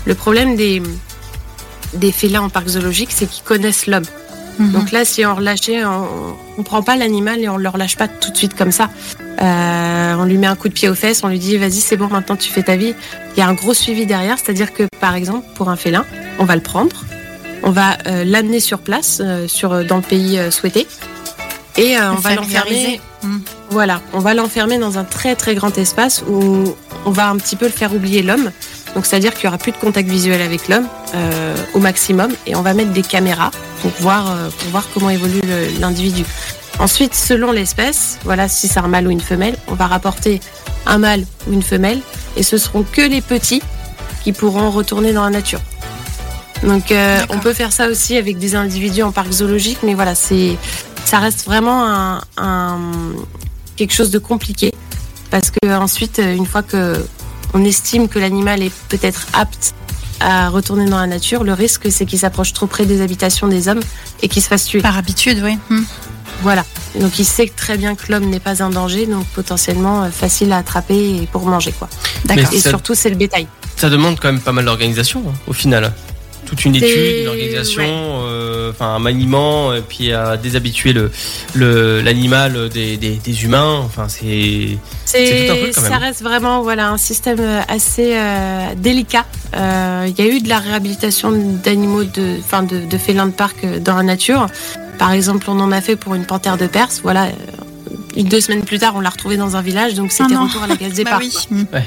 Le 0.06 0.16
problème 0.16 0.58
des, 0.58 0.82
des 1.94 2.12
félins 2.12 2.42
en 2.42 2.50
parc 2.50 2.68
zoologique, 2.68 3.12
c'est 3.12 3.28
qu'ils 3.28 3.44
connaissent 3.44 3.88
l'homme. 3.88 4.04
Mhm. 4.60 4.72
Donc 4.72 4.92
là, 4.92 5.06
si 5.06 5.26
on 5.26 5.36
relâchait, 5.36 5.86
on, 5.86 6.36
ne 6.58 6.64
prend 6.64 6.84
pas 6.84 6.98
l'animal 6.98 7.40
et 7.40 7.48
on 7.48 7.58
le 7.58 7.70
relâche 7.70 7.96
pas 7.96 8.10
tout 8.10 8.32
de 8.32 8.38
suite 8.38 8.56
comme 8.56 8.72
ça. 8.72 8.90
Euh, 9.42 10.16
on 10.16 10.26
lui 10.26 10.38
met 10.38 10.48
un 10.48 10.56
coup 10.56 10.68
de 10.68 10.74
pied 10.74 10.90
aux 10.90 10.96
fesses, 10.96 11.24
on 11.24 11.30
lui 11.30 11.40
dit 11.40 11.58
vas-y 11.58 11.80
c'est 11.80 11.96
bon 11.96 12.08
maintenant 12.08 12.36
tu 12.36 12.50
fais 12.50 12.64
ta 12.64 12.76
vie. 12.76 12.94
Il 13.36 13.40
y 13.40 13.42
a 13.42 13.48
un 13.48 13.54
gros 13.54 13.74
suivi 13.74 14.06
derrière, 14.06 14.38
c'est-à-dire 14.38 14.74
que 14.74 14.84
par 15.00 15.16
exemple 15.16 15.48
pour 15.56 15.70
un 15.70 15.78
félin, 15.78 16.06
on 16.40 16.46
va 16.46 16.56
le 16.56 16.62
prendre, 16.62 17.06
on 17.64 17.72
va 17.72 17.98
euh, 18.08 18.26
l'amener 18.26 18.60
sur 18.60 18.80
place, 18.80 19.22
euh, 19.24 19.48
sur 19.48 19.86
dans 19.86 19.98
le 19.98 20.02
pays 20.02 20.40
souhaité, 20.52 20.88
et 21.78 21.98
on 21.98 22.16
va 22.16 22.36
l'enfermer. 22.36 23.00
Hmm. 23.24 23.40
Voilà, 23.70 24.02
on 24.14 24.20
va 24.20 24.34
l'enfermer 24.34 24.78
dans 24.78 24.98
un 24.98 25.04
très 25.06 25.36
très 25.36 25.56
grand 25.56 25.78
espace 25.78 26.24
où 26.28 26.76
on 27.06 27.12
va 27.12 27.30
un 27.30 27.38
petit 27.38 27.56
peu 27.56 27.66
le 27.66 27.72
faire 27.72 27.94
oublier 27.94 28.24
l'homme. 28.24 28.52
Donc 28.96 29.06
c'est-à-dire 29.06 29.34
qu'il 29.34 29.46
y 29.46 29.48
aura 29.48 29.58
plus 29.58 29.72
de 29.72 29.78
contact 29.78 30.10
visuel 30.10 30.42
avec 30.42 30.68
l'homme 30.68 30.88
au 31.74 31.80
maximum, 31.80 32.32
et 32.46 32.56
on 32.56 32.62
va 32.62 32.74
mettre 32.74 32.92
des 32.92 33.04
caméras 33.04 33.52
pour 33.82 33.92
voir 34.00 34.36
pour 34.58 34.70
voir 34.72 34.88
comment 34.94 35.10
évolue 35.10 35.42
l'individu. 35.80 36.26
Ensuite, 36.80 37.14
selon 37.14 37.52
l'espèce, 37.52 38.18
voilà, 38.24 38.48
si 38.48 38.68
c'est 38.68 38.80
un 38.80 38.88
mâle 38.88 39.08
ou 39.08 39.12
une 39.12 39.22
femelle, 39.22 39.58
on 39.68 39.76
va 39.76 39.88
rapporter 39.88 40.40
un 40.86 40.98
mâle 40.98 41.26
ou 41.48 41.54
une 41.54 41.62
femelle, 41.62 42.00
et 42.38 42.44
ce 42.44 42.58
seront 42.58 42.84
que 42.84 43.02
les 43.02 43.22
petits 43.22 43.62
qui 44.24 44.32
pourront 44.32 44.72
retourner 44.72 45.12
dans 45.12 45.24
la 45.24 45.30
nature. 45.30 45.60
Donc, 46.64 46.92
euh, 46.92 47.20
on 47.30 47.40
peut 47.40 47.54
faire 47.54 47.72
ça 47.72 47.90
aussi 47.90 48.18
avec 48.18 48.38
des 48.38 48.56
individus 48.56 49.04
en 49.04 49.12
parc 49.12 49.32
zoologique, 49.32 49.80
mais 49.84 49.94
voilà, 49.94 50.16
c'est, 50.16 50.58
ça 51.06 51.20
reste 51.20 51.46
vraiment 51.46 52.20
un, 52.38 52.90
quelque 53.76 53.94
chose 53.94 54.12
de 54.12 54.20
compliqué, 54.20 54.74
parce 55.32 55.52
que 55.52 55.68
ensuite, 55.74 56.20
une 56.20 56.46
fois 56.46 56.64
que 56.64 56.96
on 57.54 57.66
estime 57.66 58.08
que 58.08 58.20
l'animal 58.20 58.62
est 58.62 58.74
peut-être 58.90 59.28
apte 59.34 59.74
à 60.20 60.50
retourner 60.50 60.86
dans 60.86 61.00
la 61.00 61.08
nature, 61.08 61.44
le 61.44 61.54
risque 61.54 61.92
c'est 61.92 62.06
qu'il 62.06 62.20
s'approche 62.20 62.54
trop 62.54 62.68
près 62.68 62.86
des 62.86 63.02
habitations 63.02 63.48
des 63.48 63.68
hommes 63.68 63.80
et 64.22 64.28
qu'il 64.28 64.42
se 64.42 64.48
fasse 64.48 64.66
tuer. 64.66 64.82
Par 64.82 64.98
habitude, 64.98 65.42
oui. 65.44 65.58
Hmm. 65.70 65.84
Voilà. 66.42 66.64
Donc 67.00 67.20
il 67.20 67.26
sait 67.26 67.52
très 67.56 67.78
bien 67.78 67.96
que 67.96 68.12
l'homme 68.12 68.30
n'est 68.30 68.40
pas 68.40 68.64
un 68.64 68.70
danger, 68.70 69.06
donc 69.06 69.26
potentiellement 69.28 70.04
euh, 70.04 70.10
facile 70.10 70.52
à 70.52 70.58
attraper 70.58 71.28
pour 71.32 71.46
manger 71.46 71.72
quoi. 71.72 71.90
D'accord. 72.26 72.54
Et 72.54 72.60
surtout 72.60 72.96
c'est 72.96 73.10
le 73.10 73.16
bétail. 73.16 73.48
Ça 73.76 73.90
demande 73.90 74.20
quand 74.20 74.32
même 74.32 74.42
pas 74.42 74.52
mal 74.52 74.66
d'organisation 74.66 75.24
hein, 75.28 75.34
au 75.48 75.54
final. 75.54 75.94
Toute 76.46 76.66
une 76.66 76.76
étude, 76.76 77.22
une 77.22 77.28
organisation, 77.28 77.84
euh, 77.86 78.72
enfin 78.72 78.96
un 78.96 79.00
maniement, 79.00 79.72
et 79.76 79.82
puis 79.82 80.12
à 80.14 80.36
déshabituer 80.36 80.94
le 80.94 82.02
l'animal 82.02 82.70
des, 82.70 82.98
des, 82.98 83.44
humains. 83.44 83.82
Enfin 83.86 84.08
c'est 84.10 84.80
c'est 85.06 85.46
tout 85.46 85.52
un 85.52 85.56
truc 85.58 85.76
quand 85.76 85.82
même. 85.82 85.92
Ça 85.92 85.98
reste 86.00 86.24
vraiment 86.24 86.64
voilà 86.64 86.90
un 86.90 86.98
système 86.98 87.40
euh, 87.40 87.62
assez 87.68 88.18
délicat. 88.78 89.26
Il 89.54 90.16
y 90.18 90.22
a 90.22 90.26
eu 90.26 90.42
de 90.42 90.50
la 90.50 90.58
réhabilitation 90.58 91.32
d'animaux 91.64 92.04
de 92.04 92.38
enfin 92.40 92.64
de, 92.64 92.80
de 92.80 92.98
félins 92.98 93.28
de 93.28 93.34
parc 93.34 93.64
dans 93.84 93.98
la 93.98 94.04
nature. 94.04 94.48
Par 95.00 95.14
exemple, 95.14 95.50
on 95.50 95.60
en 95.62 95.72
a 95.72 95.82
fait 95.82 95.96
pour 95.96 96.14
une 96.14 96.26
panthère 96.26 96.58
de 96.58 96.68
Perse. 96.68 97.00
Voilà, 97.02 97.30
une 98.16 98.28
deux 98.28 98.42
semaines 98.42 98.64
plus 98.64 98.80
tard, 98.80 98.94
on 98.96 99.00
l'a 99.00 99.10
retrouvée 99.10 99.38
dans 99.38 99.56
un 99.56 99.62
village, 99.62 99.94
donc 99.96 100.12
c'était 100.12 100.36
ah 100.36 100.44
retour 100.44 100.62
à 100.62 100.68
la 100.68 100.76
case 100.76 100.94
départ. 100.94 101.22
bah 101.72 101.80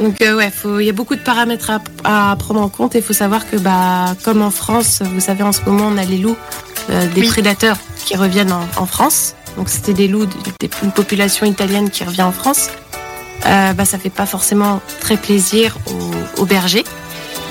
Donc 0.00 0.20
euh, 0.22 0.36
ouais, 0.36 0.50
il 0.80 0.86
y 0.86 0.88
a 0.88 0.92
beaucoup 0.92 1.14
de 1.14 1.20
paramètres 1.20 1.70
à, 2.02 2.34
prendre 2.38 2.62
en 2.62 2.70
compte 2.70 2.94
et 2.94 2.98
il 2.98 3.04
faut 3.04 3.12
savoir 3.12 3.48
que 3.48 3.56
bah 3.56 4.16
comme 4.24 4.40
en 4.40 4.50
France, 4.50 5.02
vous 5.04 5.20
savez 5.20 5.42
en 5.42 5.52
ce 5.52 5.60
moment 5.66 5.88
on 5.92 5.98
a 5.98 6.04
les 6.04 6.18
loups 6.18 6.36
euh, 6.90 7.06
des 7.14 7.22
prédateurs 7.24 7.76
qui 8.04 8.16
reviennent 8.16 8.52
en, 8.52 8.86
France. 8.86 9.34
Donc 9.58 9.68
c'était 9.68 9.94
des 9.94 10.08
loups 10.08 10.26
d'une 10.26 10.92
population 10.92 11.46
italienne 11.46 11.90
qui 11.90 12.04
revient 12.04 12.22
en 12.22 12.32
France. 12.32 12.70
Euh, 13.44 13.74
bah 13.74 13.84
ça 13.84 13.98
fait 13.98 14.10
pas 14.10 14.26
forcément 14.26 14.80
très 15.00 15.18
plaisir 15.18 15.76
aux 16.38 16.46
bergers. 16.46 16.84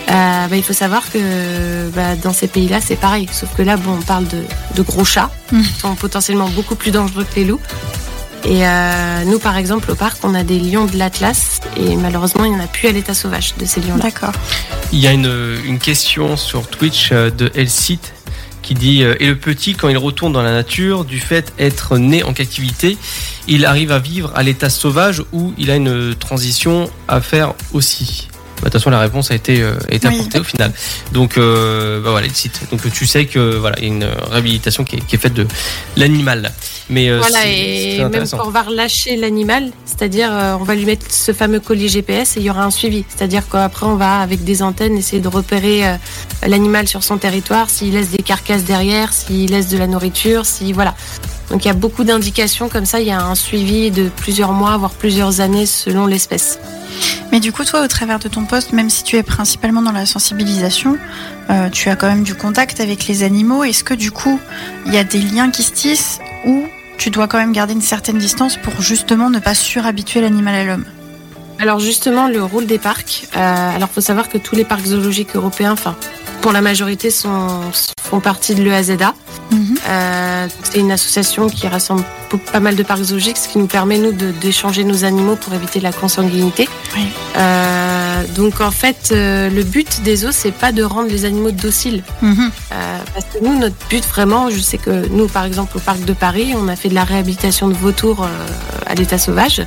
Euh, 0.09 0.47
bah, 0.47 0.55
il 0.55 0.63
faut 0.63 0.73
savoir 0.73 1.09
que 1.11 1.89
bah, 1.89 2.15
dans 2.15 2.33
ces 2.33 2.47
pays-là, 2.47 2.79
c'est 2.81 2.95
pareil. 2.95 3.27
Sauf 3.31 3.49
que 3.55 3.61
là, 3.61 3.77
bon, 3.77 3.97
on 3.99 4.01
parle 4.01 4.25
de, 4.27 4.81
gros 4.81 5.05
chats, 5.05 5.31
mm. 5.51 5.61
qui 5.61 5.79
sont 5.79 5.95
potentiellement 5.95 6.49
beaucoup 6.49 6.75
plus 6.75 6.91
dangereux 6.91 7.23
que 7.23 7.35
les 7.35 7.45
loups. 7.45 7.61
Et 8.45 8.67
euh, 8.67 9.23
nous, 9.25 9.39
par 9.39 9.57
exemple, 9.57 9.89
au 9.91 9.95
parc, 9.95 10.23
on 10.23 10.35
a 10.35 10.43
des 10.43 10.59
lions 10.59 10.85
de 10.85 10.97
l'Atlas 10.97 11.61
et 11.77 11.95
malheureusement, 11.95 12.45
il 12.45 12.51
n'y 12.51 12.57
en 12.57 12.63
a 12.63 12.67
plus 12.67 12.87
à 12.87 12.91
l'état 12.91 13.15
sauvage 13.15 13.55
de 13.57 13.65
ces 13.65 13.81
lions-là. 13.81 14.03
D'accord. 14.03 14.33
Il 14.91 14.99
y 14.99 15.07
a 15.07 15.11
une, 15.11 15.57
une, 15.65 15.79
question 15.79 16.37
sur 16.37 16.67
Twitch 16.67 17.09
euh, 17.11 17.31
de 17.31 17.51
Elsit 17.55 18.13
qui 18.61 18.75
dit 18.75 19.03
euh, 19.03 19.15
Et 19.19 19.27
le 19.27 19.35
petit, 19.35 19.73
quand 19.73 19.89
il 19.89 19.97
retourne 19.97 20.31
dans 20.31 20.43
la 20.43 20.51
nature, 20.51 21.05
du 21.05 21.19
fait 21.19 21.53
d'être 21.57 21.97
né 21.97 22.21
en 22.21 22.33
captivité, 22.33 22.99
il 23.47 23.65
arrive 23.65 23.91
à 23.91 23.97
vivre 23.97 24.31
à 24.35 24.43
l'état 24.43 24.69
sauvage 24.69 25.23
où 25.33 25.53
il 25.57 25.71
a 25.71 25.75
une 25.75 26.13
transition 26.13 26.87
à 27.07 27.21
faire 27.21 27.55
aussi? 27.73 28.27
De 28.57 28.61
toute 28.61 28.73
façon, 28.73 28.89
la 28.89 28.99
réponse 28.99 29.31
a 29.31 29.35
été, 29.35 29.61
euh, 29.61 29.75
été 29.89 30.07
apportée 30.07 30.39
au 30.39 30.43
final. 30.43 30.71
Donc, 31.11 31.37
euh, 31.37 32.01
bah, 32.01 32.11
voilà, 32.11 32.27
le 32.27 32.33
site. 32.33 32.61
Donc, 32.71 32.81
tu 32.91 33.05
sais 33.05 33.25
que 33.25 33.55
voilà, 33.55 33.77
il 33.79 33.83
y 33.83 33.87
a 33.87 33.93
une 33.93 34.07
réhabilitation 34.29 34.83
qui 34.83 34.97
est, 34.97 35.05
qui 35.05 35.15
est 35.15 35.19
faite 35.19 35.33
de 35.33 35.47
l'animal. 35.97 36.51
Mais 36.89 37.09
euh, 37.09 37.19
voilà, 37.19 37.45
et 37.47 38.03
même 38.09 38.27
quand 38.29 38.45
on 38.45 38.51
va 38.51 38.61
relâcher 38.61 39.15
l'animal, 39.15 39.71
c'est-à-dire 39.85 40.29
on 40.59 40.63
va 40.63 40.75
lui 40.75 40.85
mettre 40.85 41.11
ce 41.11 41.33
fameux 41.33 41.59
colis 41.59 41.89
GPS 41.89 42.37
et 42.37 42.41
il 42.41 42.45
y 42.45 42.49
aura 42.49 42.63
un 42.63 42.71
suivi. 42.71 43.05
C'est-à-dire 43.09 43.43
qu'après, 43.49 43.85
on 43.85 43.95
va 43.95 44.19
avec 44.19 44.43
des 44.43 44.61
antennes 44.61 44.95
essayer 44.95 45.21
de 45.21 45.27
repérer 45.27 45.83
l'animal 46.45 46.87
sur 46.87 47.03
son 47.03 47.17
territoire, 47.17 47.69
s'il 47.69 47.93
laisse 47.93 48.09
des 48.09 48.21
carcasses 48.21 48.63
derrière, 48.63 49.13
s'il 49.13 49.49
laisse 49.49 49.69
de 49.69 49.77
la 49.77 49.87
nourriture, 49.87 50.45
si 50.45 50.73
voilà. 50.73 50.95
Donc 51.49 51.65
il 51.65 51.67
y 51.67 51.71
a 51.71 51.75
beaucoup 51.75 52.03
d'indications 52.03 52.69
comme 52.69 52.85
ça, 52.85 52.99
il 52.99 53.07
y 53.07 53.11
a 53.11 53.21
un 53.21 53.35
suivi 53.35 53.91
de 53.91 54.09
plusieurs 54.09 54.51
mois, 54.51 54.77
voire 54.77 54.93
plusieurs 54.93 55.41
années 55.41 55.65
selon 55.65 56.05
l'espèce. 56.05 56.59
Mais 57.35 57.41
du 57.41 57.51
coup, 57.51 57.65
toi, 57.65 57.83
au 57.83 57.87
travers 57.89 58.17
de 58.17 58.29
ton 58.29 58.45
poste, 58.45 58.71
même 58.71 58.89
si 58.89 59.03
tu 59.03 59.17
es 59.17 59.21
principalement 59.21 59.81
dans 59.81 59.91
la 59.91 60.05
sensibilisation, 60.05 60.97
euh, 61.49 61.69
tu 61.69 61.89
as 61.89 61.97
quand 61.97 62.07
même 62.07 62.23
du 62.23 62.33
contact 62.33 62.79
avec 62.79 63.07
les 63.07 63.23
animaux. 63.23 63.65
Est-ce 63.65 63.83
que 63.83 63.93
du 63.93 64.09
coup, 64.09 64.39
il 64.85 64.93
y 64.93 64.97
a 64.97 65.03
des 65.03 65.19
liens 65.19 65.51
qui 65.51 65.63
se 65.63 65.73
tissent 65.73 66.19
ou 66.45 66.63
tu 66.97 67.09
dois 67.09 67.27
quand 67.27 67.37
même 67.37 67.51
garder 67.51 67.73
une 67.73 67.81
certaine 67.81 68.19
distance 68.19 68.55
pour 68.55 68.81
justement 68.81 69.29
ne 69.29 69.39
pas 69.39 69.53
surhabituer 69.53 70.21
l'animal 70.21 70.55
à 70.55 70.63
l'homme? 70.63 70.85
Alors 71.59 71.79
justement, 71.79 72.27
le 72.27 72.43
rôle 72.43 72.65
des 72.65 72.77
parcs. 72.77 73.27
Euh, 73.35 73.75
alors, 73.75 73.89
faut 73.89 74.01
savoir 74.01 74.29
que 74.29 74.37
tous 74.37 74.55
les 74.55 74.65
parcs 74.65 74.85
zoologiques 74.85 75.35
européens, 75.35 75.71
enfin, 75.71 75.95
pour 76.41 76.51
la 76.51 76.61
majorité, 76.61 77.09
sont, 77.09 77.61
font 78.01 78.19
partie 78.19 78.55
de 78.55 78.63
l'EAZA. 78.63 79.13
Mhm. 79.51 79.77
Euh, 79.87 80.47
c'est 80.63 80.79
une 80.79 80.91
association 80.91 81.47
qui 81.47 81.67
rassemble 81.67 82.03
pas 82.51 82.59
mal 82.59 82.75
de 82.75 82.83
parcs 82.83 83.03
zoologiques, 83.03 83.37
ce 83.37 83.47
qui 83.47 83.57
nous 83.57 83.67
permet, 83.67 83.97
nous, 83.97 84.11
d'échanger 84.11 84.83
nos 84.83 85.05
animaux 85.05 85.35
pour 85.35 85.53
éviter 85.53 85.79
la 85.79 85.91
consanguinité. 85.91 86.67
Euh, 87.37 88.23
donc, 88.35 88.61
en 88.61 88.71
fait, 88.71 89.09
euh, 89.11 89.49
le 89.49 89.63
but 89.63 90.01
des 90.03 90.17
zoos, 90.17 90.31
c'est 90.31 90.51
pas 90.51 90.71
de 90.71 90.83
rendre 90.83 91.09
les 91.09 91.25
animaux 91.25 91.51
dociles. 91.51 92.03
Mhm. 92.21 92.51
parce 93.13 93.25
que 93.25 93.43
nous, 93.43 93.57
notre 93.57 93.75
but, 93.89 94.03
vraiment, 94.05 94.49
je 94.49 94.59
sais 94.59 94.77
que 94.77 95.07
nous, 95.07 95.27
par 95.27 95.45
exemple, 95.45 95.77
au 95.77 95.79
parc 95.79 96.03
de 96.03 96.13
Paris, 96.13 96.53
on 96.55 96.67
a 96.67 96.75
fait 96.75 96.89
de 96.89 96.95
la 96.95 97.05
réhabilitation 97.05 97.67
de 97.69 97.73
vautours 97.73 98.27
à 98.85 98.95
l'état 98.95 99.17
sauvage. 99.17 99.61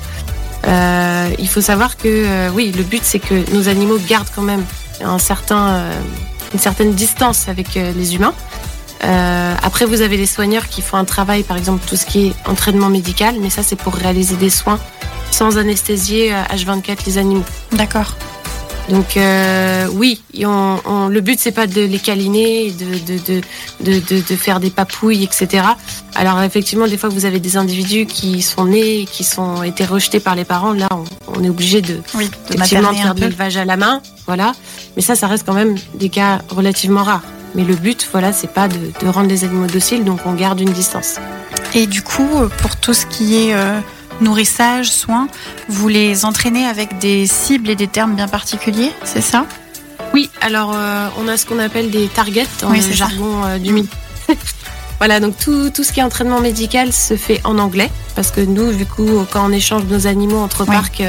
Il 0.66 1.48
faut 1.48 1.60
savoir 1.60 1.96
que, 1.96 2.50
oui, 2.50 2.72
le 2.76 2.82
but, 2.82 3.02
c'est 3.04 3.18
que 3.18 3.50
nos 3.52 3.68
animaux 3.68 3.98
gardent 3.98 4.30
quand 4.34 4.42
même 4.42 4.64
certain, 5.18 5.84
une 6.52 6.58
certaine 6.58 6.92
distance 6.92 7.48
avec 7.48 7.74
les 7.74 8.14
humains. 8.14 8.34
Euh, 9.04 9.54
après, 9.62 9.84
vous 9.84 10.02
avez 10.02 10.16
les 10.16 10.26
soigneurs 10.26 10.68
qui 10.68 10.82
font 10.82 10.96
un 10.96 11.04
travail, 11.04 11.42
par 11.42 11.56
exemple 11.56 11.84
tout 11.86 11.96
ce 11.96 12.04
qui 12.04 12.28
est 12.28 12.48
entraînement 12.48 12.88
médical, 12.88 13.36
mais 13.40 13.50
ça 13.50 13.62
c'est 13.62 13.76
pour 13.76 13.94
réaliser 13.94 14.36
des 14.36 14.50
soins 14.50 14.78
sans 15.30 15.58
anesthésier 15.58 16.32
H24 16.50 16.90
euh, 16.90 16.94
les 17.06 17.18
animaux. 17.18 17.44
D'accord. 17.72 18.16
Donc 18.88 19.16
euh, 19.16 19.86
oui, 19.92 20.22
le 20.34 21.20
but 21.20 21.38
c'est 21.38 21.52
pas 21.52 21.66
de 21.66 21.82
les 21.82 21.98
câliner, 21.98 22.72
de 22.72 23.40
de, 23.80 24.36
faire 24.36 24.60
des 24.60 24.70
papouilles, 24.70 25.24
etc. 25.24 25.64
Alors 26.14 26.40
effectivement, 26.42 26.86
des 26.86 26.96
fois 26.96 27.08
vous 27.10 27.26
avez 27.26 27.38
des 27.38 27.56
individus 27.56 28.06
qui 28.06 28.40
sont 28.40 28.64
nés, 28.64 29.06
qui 29.10 29.24
sont 29.24 29.62
été 29.62 29.84
rejetés 29.84 30.20
par 30.20 30.34
les 30.34 30.44
parents. 30.44 30.72
Là, 30.72 30.88
on, 31.26 31.44
est 31.44 31.50
obligé 31.50 31.82
de, 31.82 31.98
oui, 32.14 32.30
faire 32.64 33.14
de 33.14 33.20
l'élevage 33.20 33.56
à 33.56 33.64
la 33.64 33.76
main, 33.76 34.00
voilà. 34.26 34.52
Mais 34.96 35.02
ça, 35.02 35.14
ça 35.14 35.26
reste 35.26 35.44
quand 35.46 35.54
même 35.54 35.76
des 35.94 36.08
cas 36.08 36.40
relativement 36.48 37.02
rares. 37.02 37.22
Mais 37.54 37.64
le 37.64 37.74
but, 37.74 38.06
voilà, 38.10 38.32
c'est 38.32 38.52
pas 38.52 38.68
de, 38.68 38.78
rendre 39.06 39.28
les 39.28 39.44
animaux 39.44 39.66
dociles, 39.66 40.04
donc 40.04 40.20
on 40.26 40.34
garde 40.34 40.60
une 40.60 40.72
distance. 40.72 41.16
Et 41.74 41.86
du 41.86 42.02
coup, 42.02 42.28
pour 42.58 42.76
tout 42.76 42.94
ce 42.94 43.06
qui 43.06 43.36
est 43.36 43.54
euh, 43.54 43.80
nourrissage, 44.20 44.90
soins, 44.90 45.28
vous 45.68 45.88
les 45.88 46.24
entraînez 46.24 46.66
avec 46.66 46.98
des 46.98 47.26
cibles 47.26 47.70
et 47.70 47.76
des 47.76 47.88
termes 47.88 48.14
bien 48.14 48.28
particuliers, 48.28 48.92
c'est 49.04 49.20
ça? 49.20 49.46
Oui, 50.14 50.30
alors 50.40 50.72
euh, 50.74 51.08
on 51.18 51.28
a 51.28 51.36
ce 51.36 51.46
qu'on 51.46 51.58
appelle 51.58 51.90
des 51.90 52.08
targets 52.08 52.46
dans 52.60 52.70
le 52.70 52.80
jargon 52.80 53.44
euh, 53.44 53.58
du 53.58 53.72
milieu. 53.72 53.88
Voilà, 54.98 55.20
donc 55.20 55.38
tout, 55.38 55.70
tout, 55.70 55.84
ce 55.84 55.92
qui 55.92 56.00
est 56.00 56.02
entraînement 56.02 56.40
médical 56.40 56.92
se 56.92 57.16
fait 57.16 57.40
en 57.44 57.58
anglais, 57.58 57.88
parce 58.16 58.32
que 58.32 58.40
nous, 58.40 58.72
du 58.72 58.84
coup, 58.84 59.24
quand 59.30 59.48
on 59.48 59.52
échange 59.52 59.84
nos 59.84 60.08
animaux 60.08 60.40
entre 60.40 60.64
parcs, 60.64 61.04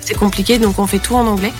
c'est 0.00 0.14
compliqué, 0.14 0.58
donc 0.58 0.78
on 0.78 0.86
fait 0.86 1.00
tout 1.00 1.16
en 1.16 1.26
anglais. 1.26 1.52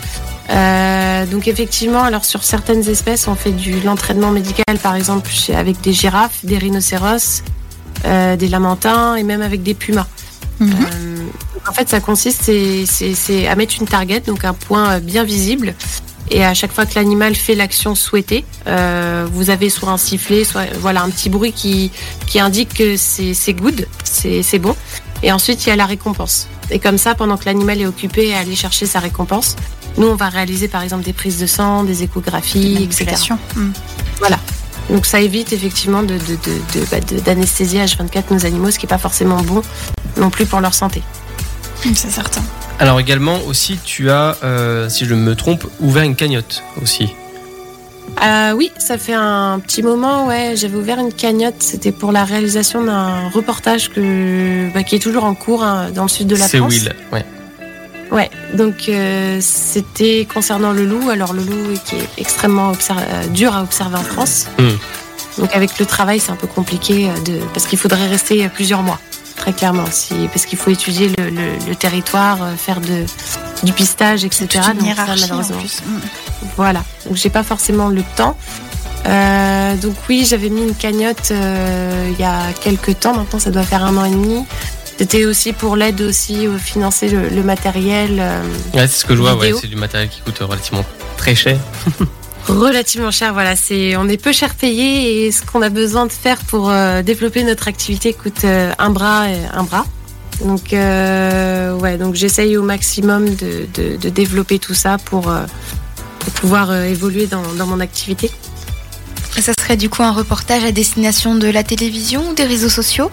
Euh, 0.49 1.25
donc 1.25 1.47
effectivement, 1.47 2.03
alors 2.03 2.25
sur 2.25 2.43
certaines 2.43 2.87
espèces, 2.87 3.27
on 3.27 3.35
fait 3.35 3.51
du 3.51 3.79
l'entraînement 3.81 4.31
médical, 4.31 4.77
par 4.81 4.95
exemple 4.95 5.29
avec 5.53 5.81
des 5.81 5.93
girafes, 5.93 6.45
des 6.45 6.57
rhinocéros, 6.57 7.43
euh, 8.05 8.35
des 8.35 8.47
lamantins 8.47 9.15
et 9.15 9.23
même 9.23 9.41
avec 9.41 9.63
des 9.63 9.73
pumas. 9.73 10.07
Euh, 10.61 11.27
en 11.67 11.73
fait, 11.73 11.89
ça 11.89 11.99
consiste 11.99 12.51
c'est 12.85 13.47
à 13.47 13.55
mettre 13.55 13.75
une 13.79 13.87
target, 13.87 14.21
donc 14.21 14.45
un 14.45 14.53
point 14.53 14.99
bien 14.99 15.23
visible. 15.23 15.73
Et 16.31 16.43
à 16.43 16.55
chaque 16.55 16.71
fois 16.71 16.87
que 16.87 16.95
l'animal 16.95 17.35
fait 17.35 17.53
l'action 17.53 17.93
souhaitée, 17.93 18.45
vous 18.65 19.49
avez 19.49 19.69
soit 19.69 19.89
un 19.89 19.97
sifflet, 19.97 20.43
soit 20.43 20.65
voilà 20.79 21.03
un 21.03 21.09
petit 21.09 21.29
bruit 21.29 21.53
qui, 21.53 21.91
qui 22.25 22.39
indique 22.39 22.73
que 22.73 22.97
c'est 22.97 23.53
good, 23.53 23.87
c'est 24.03 24.59
bon. 24.59 24.75
Et 25.23 25.31
ensuite, 25.31 25.65
il 25.65 25.69
y 25.69 25.71
a 25.71 25.75
la 25.75 25.85
récompense. 25.85 26.47
Et 26.71 26.79
comme 26.79 26.97
ça, 26.97 27.15
pendant 27.15 27.37
que 27.37 27.45
l'animal 27.45 27.79
est 27.79 27.85
occupé 27.85 28.33
à 28.33 28.39
aller 28.39 28.55
chercher 28.55 28.85
sa 28.85 28.99
récompense, 28.99 29.55
nous, 29.97 30.07
on 30.07 30.15
va 30.15 30.29
réaliser 30.29 30.67
par 30.67 30.81
exemple 30.81 31.03
des 31.03 31.13
prises 31.13 31.39
de 31.39 31.45
sang, 31.45 31.83
des 31.83 32.03
échographies, 32.03 32.83
etc. 32.83 33.05
Voilà. 34.19 34.39
Donc 34.89 35.05
ça 35.05 35.19
évite 35.19 35.53
effectivement 35.53 36.03
d'anesthésier 36.03 37.79
de, 37.79 37.85
de, 37.85 37.89
bah, 37.89 38.13
H24 38.21 38.33
nos 38.33 38.45
animaux, 38.45 38.71
ce 38.71 38.79
qui 38.79 38.85
n'est 38.85 38.89
pas 38.89 38.97
forcément 38.97 39.41
bon 39.41 39.61
non 40.17 40.29
plus 40.29 40.45
pour 40.45 40.61
leur 40.61 40.73
santé. 40.73 41.01
C'est 41.93 42.09
certain. 42.09 42.41
Alors 42.79 42.99
également 42.99 43.39
aussi, 43.47 43.79
tu 43.83 44.09
as, 44.09 44.37
euh, 44.43 44.89
si 44.89 45.05
je 45.05 45.13
me 45.13 45.35
trompe, 45.35 45.65
ouvert 45.79 46.03
une 46.03 46.15
cagnotte 46.15 46.63
aussi. 46.81 47.09
Euh, 48.23 48.53
oui, 48.53 48.71
ça 48.77 48.97
fait 48.97 49.13
un 49.13 49.59
petit 49.59 49.83
moment, 49.83 50.27
ouais, 50.27 50.53
j'avais 50.55 50.77
ouvert 50.77 50.99
une 50.99 51.13
cagnotte, 51.13 51.55
c'était 51.59 51.91
pour 51.91 52.11
la 52.11 52.23
réalisation 52.23 52.83
d'un 52.83 53.29
reportage 53.29 53.89
que, 53.89 54.71
bah, 54.73 54.83
qui 54.83 54.95
est 54.95 54.99
toujours 54.99 55.25
en 55.25 55.35
cours 55.35 55.63
hein, 55.63 55.89
dans 55.93 56.03
le 56.03 56.09
sud 56.09 56.27
de 56.27 56.35
la 56.35 56.47
France. 56.47 56.51
C'est 56.51 56.59
Will, 56.59 56.95
ouais. 57.11 57.25
Ouais, 58.15 58.31
donc 58.53 58.87
euh, 58.87 59.39
c'était 59.41 60.25
concernant 60.33 60.71
le 60.71 60.85
loup. 60.85 61.09
Alors 61.09 61.33
le 61.33 61.43
loup 61.43 61.77
qui 61.83 61.97
est 61.97 62.09
extrêmement 62.17 62.71
euh, 62.71 63.27
dur 63.27 63.53
à 63.53 63.61
observer 63.61 63.97
en 63.97 64.03
France. 64.03 64.47
Hmm. 64.57 65.41
Donc 65.41 65.53
avec 65.53 65.77
le 65.79 65.85
travail, 65.85 66.21
c'est 66.21 66.31
un 66.31 66.37
peu 66.37 66.47
compliqué 66.47 67.09
euh, 67.09 67.19
de, 67.25 67.39
parce 67.53 67.67
qu'il 67.67 67.77
faudrait 67.77 68.07
rester 68.07 68.47
plusieurs 68.47 68.83
mois, 68.83 69.01
très 69.35 69.51
clairement, 69.51 69.83
si, 69.91 70.29
parce 70.31 70.45
qu'il 70.45 70.57
faut 70.57 70.71
étudier 70.71 71.11
le, 71.17 71.75
territoire, 71.75 72.39
faire 72.57 72.79
de, 72.79 73.03
du 73.63 73.73
pistage, 73.73 74.23
etc. 74.23 74.47
donc 74.79 74.87
malheureusement. 74.95 75.57
Hmm. 75.85 75.99
Voilà, 76.55 76.83
donc 77.05 77.17
j'ai 77.17 77.29
pas 77.29 77.43
forcément 77.43 77.89
le 77.89 78.03
temps. 78.15 78.37
donc 79.81 79.95
oui, 80.07 80.25
j'avais 80.25 80.49
mis 80.49 80.61
une 80.61 80.75
cagnotte 80.75 81.33
il 81.33 82.17
y 82.17 82.23
a 82.23 82.53
quelques 82.61 82.97
temps. 82.97 83.13
Maintenant, 83.13 83.39
ça 83.39 83.51
doit 83.51 83.63
faire 83.63 83.83
un 83.83 83.97
an 83.97 84.05
et 84.05 84.11
demi. 84.11 84.45
C'était 84.97 85.25
aussi 85.25 85.51
pour 85.51 85.75
l'aide 85.75 86.01
aussi 86.01 86.47
au 86.47 86.57
financer 86.57 87.09
le, 87.09 87.43
matériel. 87.43 88.17
Euh, 88.19 88.41
ouais, 88.73 88.87
c'est 88.87 88.99
ce 88.99 89.05
que 89.05 89.15
je 89.15 89.21
vois, 89.21 89.35
ouais, 89.35 89.53
c'est 89.59 89.67
du 89.67 89.75
matériel 89.75 90.09
qui 90.09 90.21
coûte 90.21 90.39
relativement 90.39 90.85
très 91.17 91.35
cher. 91.35 91.59
relativement 92.47 93.11
cher, 93.11 93.33
voilà. 93.33 93.57
C'est, 93.57 93.97
on 93.97 94.07
est 94.07 94.17
peu 94.17 94.31
cher 94.31 94.55
payé 94.55 95.25
et 95.25 95.31
ce 95.33 95.41
qu'on 95.41 95.61
a 95.61 95.69
besoin 95.69 96.05
de 96.05 96.13
faire 96.13 96.37
pour 96.37 96.69
euh, 96.69 97.01
développer 97.01 97.43
notre 97.43 97.67
activité 97.67 98.13
coûte 98.13 98.45
euh, 98.45 98.71
un 98.79 98.89
bras 98.89 99.29
et 99.29 99.37
un 99.53 99.63
bras. 99.63 99.85
Donc, 100.43 100.71
ouais, 100.71 101.97
donc 101.97 102.15
j'essaye 102.15 102.57
au 102.57 102.63
maximum 102.63 103.35
de, 103.35 103.67
de, 103.73 104.09
développer 104.09 104.59
tout 104.59 104.73
ça 104.73 104.97
pour, 104.97 105.33
pour 106.19 106.33
pouvoir 106.33 106.75
évoluer 106.75 107.25
dans, 107.25 107.53
dans 107.53 107.65
mon 107.65 107.79
activité. 107.79 108.29
Ça 109.39 109.53
serait 109.57 109.77
du 109.77 109.89
coup 109.89 110.03
un 110.03 110.11
reportage 110.11 110.65
à 110.65 110.73
destination 110.73 111.35
de 111.35 111.47
la 111.47 111.63
télévision 111.63 112.31
ou 112.31 112.33
des 112.33 112.43
réseaux 112.43 112.69
sociaux? 112.69 113.09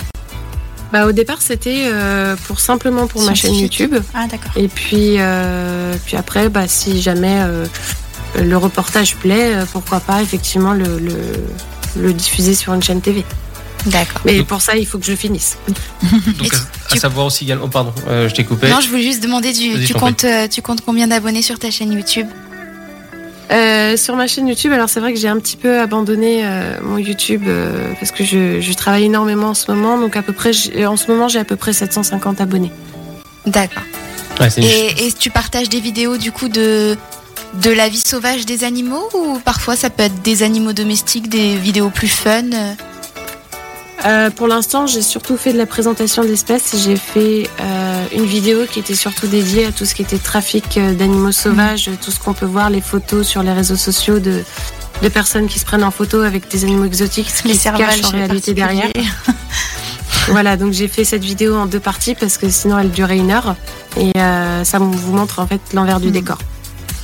Bah, 0.93 1.07
au 1.07 1.13
départ, 1.13 1.41
c'était 1.41 1.85
euh, 1.87 2.37
pour 2.47 2.61
simplement 2.61 3.07
pour 3.07 3.23
ma 3.23 3.35
chaîne 3.35 3.55
YouTube. 3.55 3.97
Ah, 4.13 4.27
d'accord. 4.27 4.53
Et 4.57 4.69
puis, 4.69 5.17
euh, 5.19 5.95
puis 6.05 6.17
après, 6.17 6.51
bah, 6.51 6.69
si 6.69 7.01
jamais 7.01 7.39
euh, 7.41 7.65
le 8.39 8.57
reportage 8.59 9.17
plaît, 9.17 9.55
pourquoi 9.73 10.01
pas 10.01 10.21
effectivement 10.21 10.75
le, 10.75 10.99
le, 11.97 12.13
diffuser 12.13 12.55
sur 12.55 12.75
une 12.75 12.83
chaîne 12.83 13.01
TV. 13.01 13.25
D'accord. 13.87 14.21
Mais 14.27 14.45
pour 14.45 14.61
ça, 14.61 14.77
il 14.77 14.87
faut 14.87 14.99
que 14.99 15.07
je 15.07 15.15
finisse. 15.15 15.57
Donc, 16.39 16.53
à, 16.91 16.97
savoir 16.97 17.27
aussi 17.27 17.45
également. 17.45 17.65
Oh, 17.65 17.69
pardon, 17.69 17.95
je 18.07 18.33
t'ai 18.33 18.45
coupé. 18.45 18.69
Non, 18.69 18.81
je 18.81 18.89
voulais 18.89 19.03
juste 19.03 19.23
demander 19.23 19.53
du, 19.53 19.85
tu, 19.85 19.95
comptes, 19.95 20.27
tu 20.51 20.61
comptes 20.61 20.83
combien 20.83 21.09
d'abonnés 21.09 21.43
sur 21.43 21.59
ta 21.59 21.71
chaîne 21.71 21.93
YouTube? 21.93 22.27
Euh, 23.51 23.97
sur 23.97 24.17
ma 24.17 24.27
chaîne 24.27 24.49
YouTube, 24.49 24.73
alors 24.73 24.89
c'est 24.89 25.01
vrai 25.01 25.13
que 25.13 25.19
j'ai 25.19 25.29
un 25.29 25.39
petit 25.39 25.57
peu 25.57 25.81
abandonné 25.81 26.43
euh, 26.45 26.79
mon 26.83 26.99
YouTube 26.99 27.43
euh, 27.47 27.93
parce 27.99 28.11
que 28.11 28.25
je, 28.25 28.73
travaille 28.75 29.05
énormément 29.05 29.49
en 29.49 29.55
ce 29.55 29.71
moment. 29.71 29.99
Donc 29.99 30.17
à 30.17 30.23
peu 30.23 30.33
près, 30.33 30.53
en 30.87 30.97
ce 30.97 31.11
moment, 31.11 31.29
j'ai 31.29 31.39
à 31.39 31.45
peu 31.45 31.57
près 31.57 31.73
750 31.73 32.41
abonnés. 32.41 32.73
D'accord. 33.47 33.83
et, 34.57 35.13
tu 35.19 35.31
partages 35.31 35.69
des 35.69 35.81
vidéos 35.81 36.17
du 36.17 36.33
coup 36.33 36.49
de 36.49 36.97
de 37.63 37.71
la 37.71 37.91
vie 37.91 38.03
sauvage 38.05 38.47
des 38.47 38.65
animaux? 38.65 39.09
Ou 39.15 39.39
parfois 39.39 39.77
ça 39.77 39.91
peut 39.91 40.05
être 40.05 40.23
des 40.23 40.43
animaux 40.43 40.73
domestiques, 40.73 41.29
des 41.29 41.57
vidéos 41.57 41.91
plus 41.91 42.09
fun 42.09 42.45
euh 44.05 44.31
pour 44.31 44.49
l'instant, 44.49 44.87
j'ai 44.87 45.03
surtout 45.03 45.37
fait 45.37 45.53
de 45.53 45.59
la 45.59 45.67
présentation 45.67 46.25
d'espèces. 46.25 46.75
J'ai 46.85 46.97
fait 46.97 47.49
euh, 47.61 48.05
une 48.15 48.25
vidéo 48.25 48.67
qui 48.71 48.79
était 48.81 48.95
surtout 48.95 49.27
dédiée 49.27 49.67
à 49.67 49.73
tout 49.73 49.85
ce 49.85 49.95
qui 49.95 50.03
était 50.03 50.19
trafic 50.19 50.77
euh, 50.77 50.95
d'animaux 50.95 51.33
sauvages, 51.33 51.91
tout 52.03 52.11
ce 52.11 52.19
qu'on 52.21 52.35
peut 52.35 52.47
voir, 52.47 52.71
les 52.71 52.81
photos 52.81 53.27
sur 53.27 53.43
les 53.43 53.53
réseaux 53.53 53.77
sociaux 53.77 54.19
de, 54.19 54.43
de 55.03 55.09
personnes 55.09 55.47
qui 55.47 55.59
se 55.59 55.65
prennent 55.65 55.85
en 55.85 55.91
photo 55.91 56.21
avec 56.23 56.49
des 56.49 56.65
animaux 56.65 56.85
exotiques, 56.85 57.31
ce 57.31 57.43
qui 57.43 57.55
se 57.57 57.65
cache 57.65 58.05
en 58.05 58.11
réalité 58.11 58.55
derrière. 58.55 58.91
voilà, 60.29 60.57
donc 60.57 60.73
j'ai 60.73 60.89
fait 60.89 61.05
cette 61.05 61.25
vidéo 61.25 61.55
en 61.57 61.67
deux 61.67 61.81
parties 61.81 62.15
parce 62.15 62.39
que 62.39 62.49
sinon 62.49 62.79
elle 62.79 62.91
durait 62.91 63.19
une 63.19 63.31
heure 63.31 63.57
et 63.97 64.13
euh, 64.17 64.65
ça 64.65 64.79
vous 64.79 65.13
montre 65.13 65.39
en 65.39 65.47
fait 65.47 65.61
l'envers 65.75 66.01
du 66.01 66.09
Mm. 66.09 66.13
décor. 66.13 66.39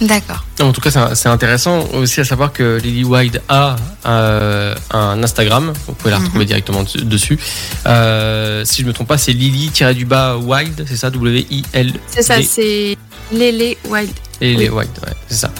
D'accord. 0.01 0.45
En 0.61 0.73
tout 0.73 0.81
cas, 0.81 0.91
c'est- 1.15 1.29
intéressant 1.29 1.81
aussi 1.93 2.21
à 2.21 2.25
savoir 2.25 2.53
que 2.53 2.79
Lily 2.83 3.05
Wide 3.05 3.43
a 3.49 3.77
euh, 4.07 4.75
un 4.93 5.23
Instagram. 5.23 5.73
Vous 5.87 5.93
pouvez 5.95 6.11
la 6.11 6.19
retrouver 6.19 6.45
directement 6.45 6.85
dessus-. 7.03 7.39
Euh, 7.87 8.65
si 8.65 8.83
je 8.83 8.87
me 8.87 8.93
trompe 8.93 9.09
pas, 9.09 9.19
c'est 9.19 9.33
Lily-du-bas 9.33 10.37
Wild, 10.39 10.85
c'est 10.89 10.97
ça 10.97 11.11
W-I-L. 11.11 11.93
C'est 12.07 12.23
ça, 12.23 12.37
c'est 12.43 12.97
Lélé 13.33 13.77
Wild. 13.89 14.13
Lily 14.41 14.69
Wild, 14.69 14.91
ouais, 15.05 15.13
c'est 15.29 15.37
ça. 15.37 15.51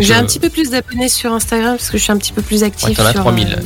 J'ai 0.00 0.14
euh, 0.14 0.18
un 0.18 0.24
petit 0.24 0.40
peu 0.40 0.50
plus 0.50 0.70
d'abonnés 0.70 1.08
sur 1.08 1.32
Instagram 1.32 1.76
parce 1.76 1.90
que 1.90 1.96
je 1.98 2.02
suis 2.02 2.12
un 2.12 2.18
petit 2.18 2.32
peu 2.32 2.42
plus 2.42 2.64
active. 2.64 2.88
Ouais, 2.88 2.94
t'en 2.94 3.04
as 3.06 3.12
sur, 3.12 3.20
3000. 3.20 3.62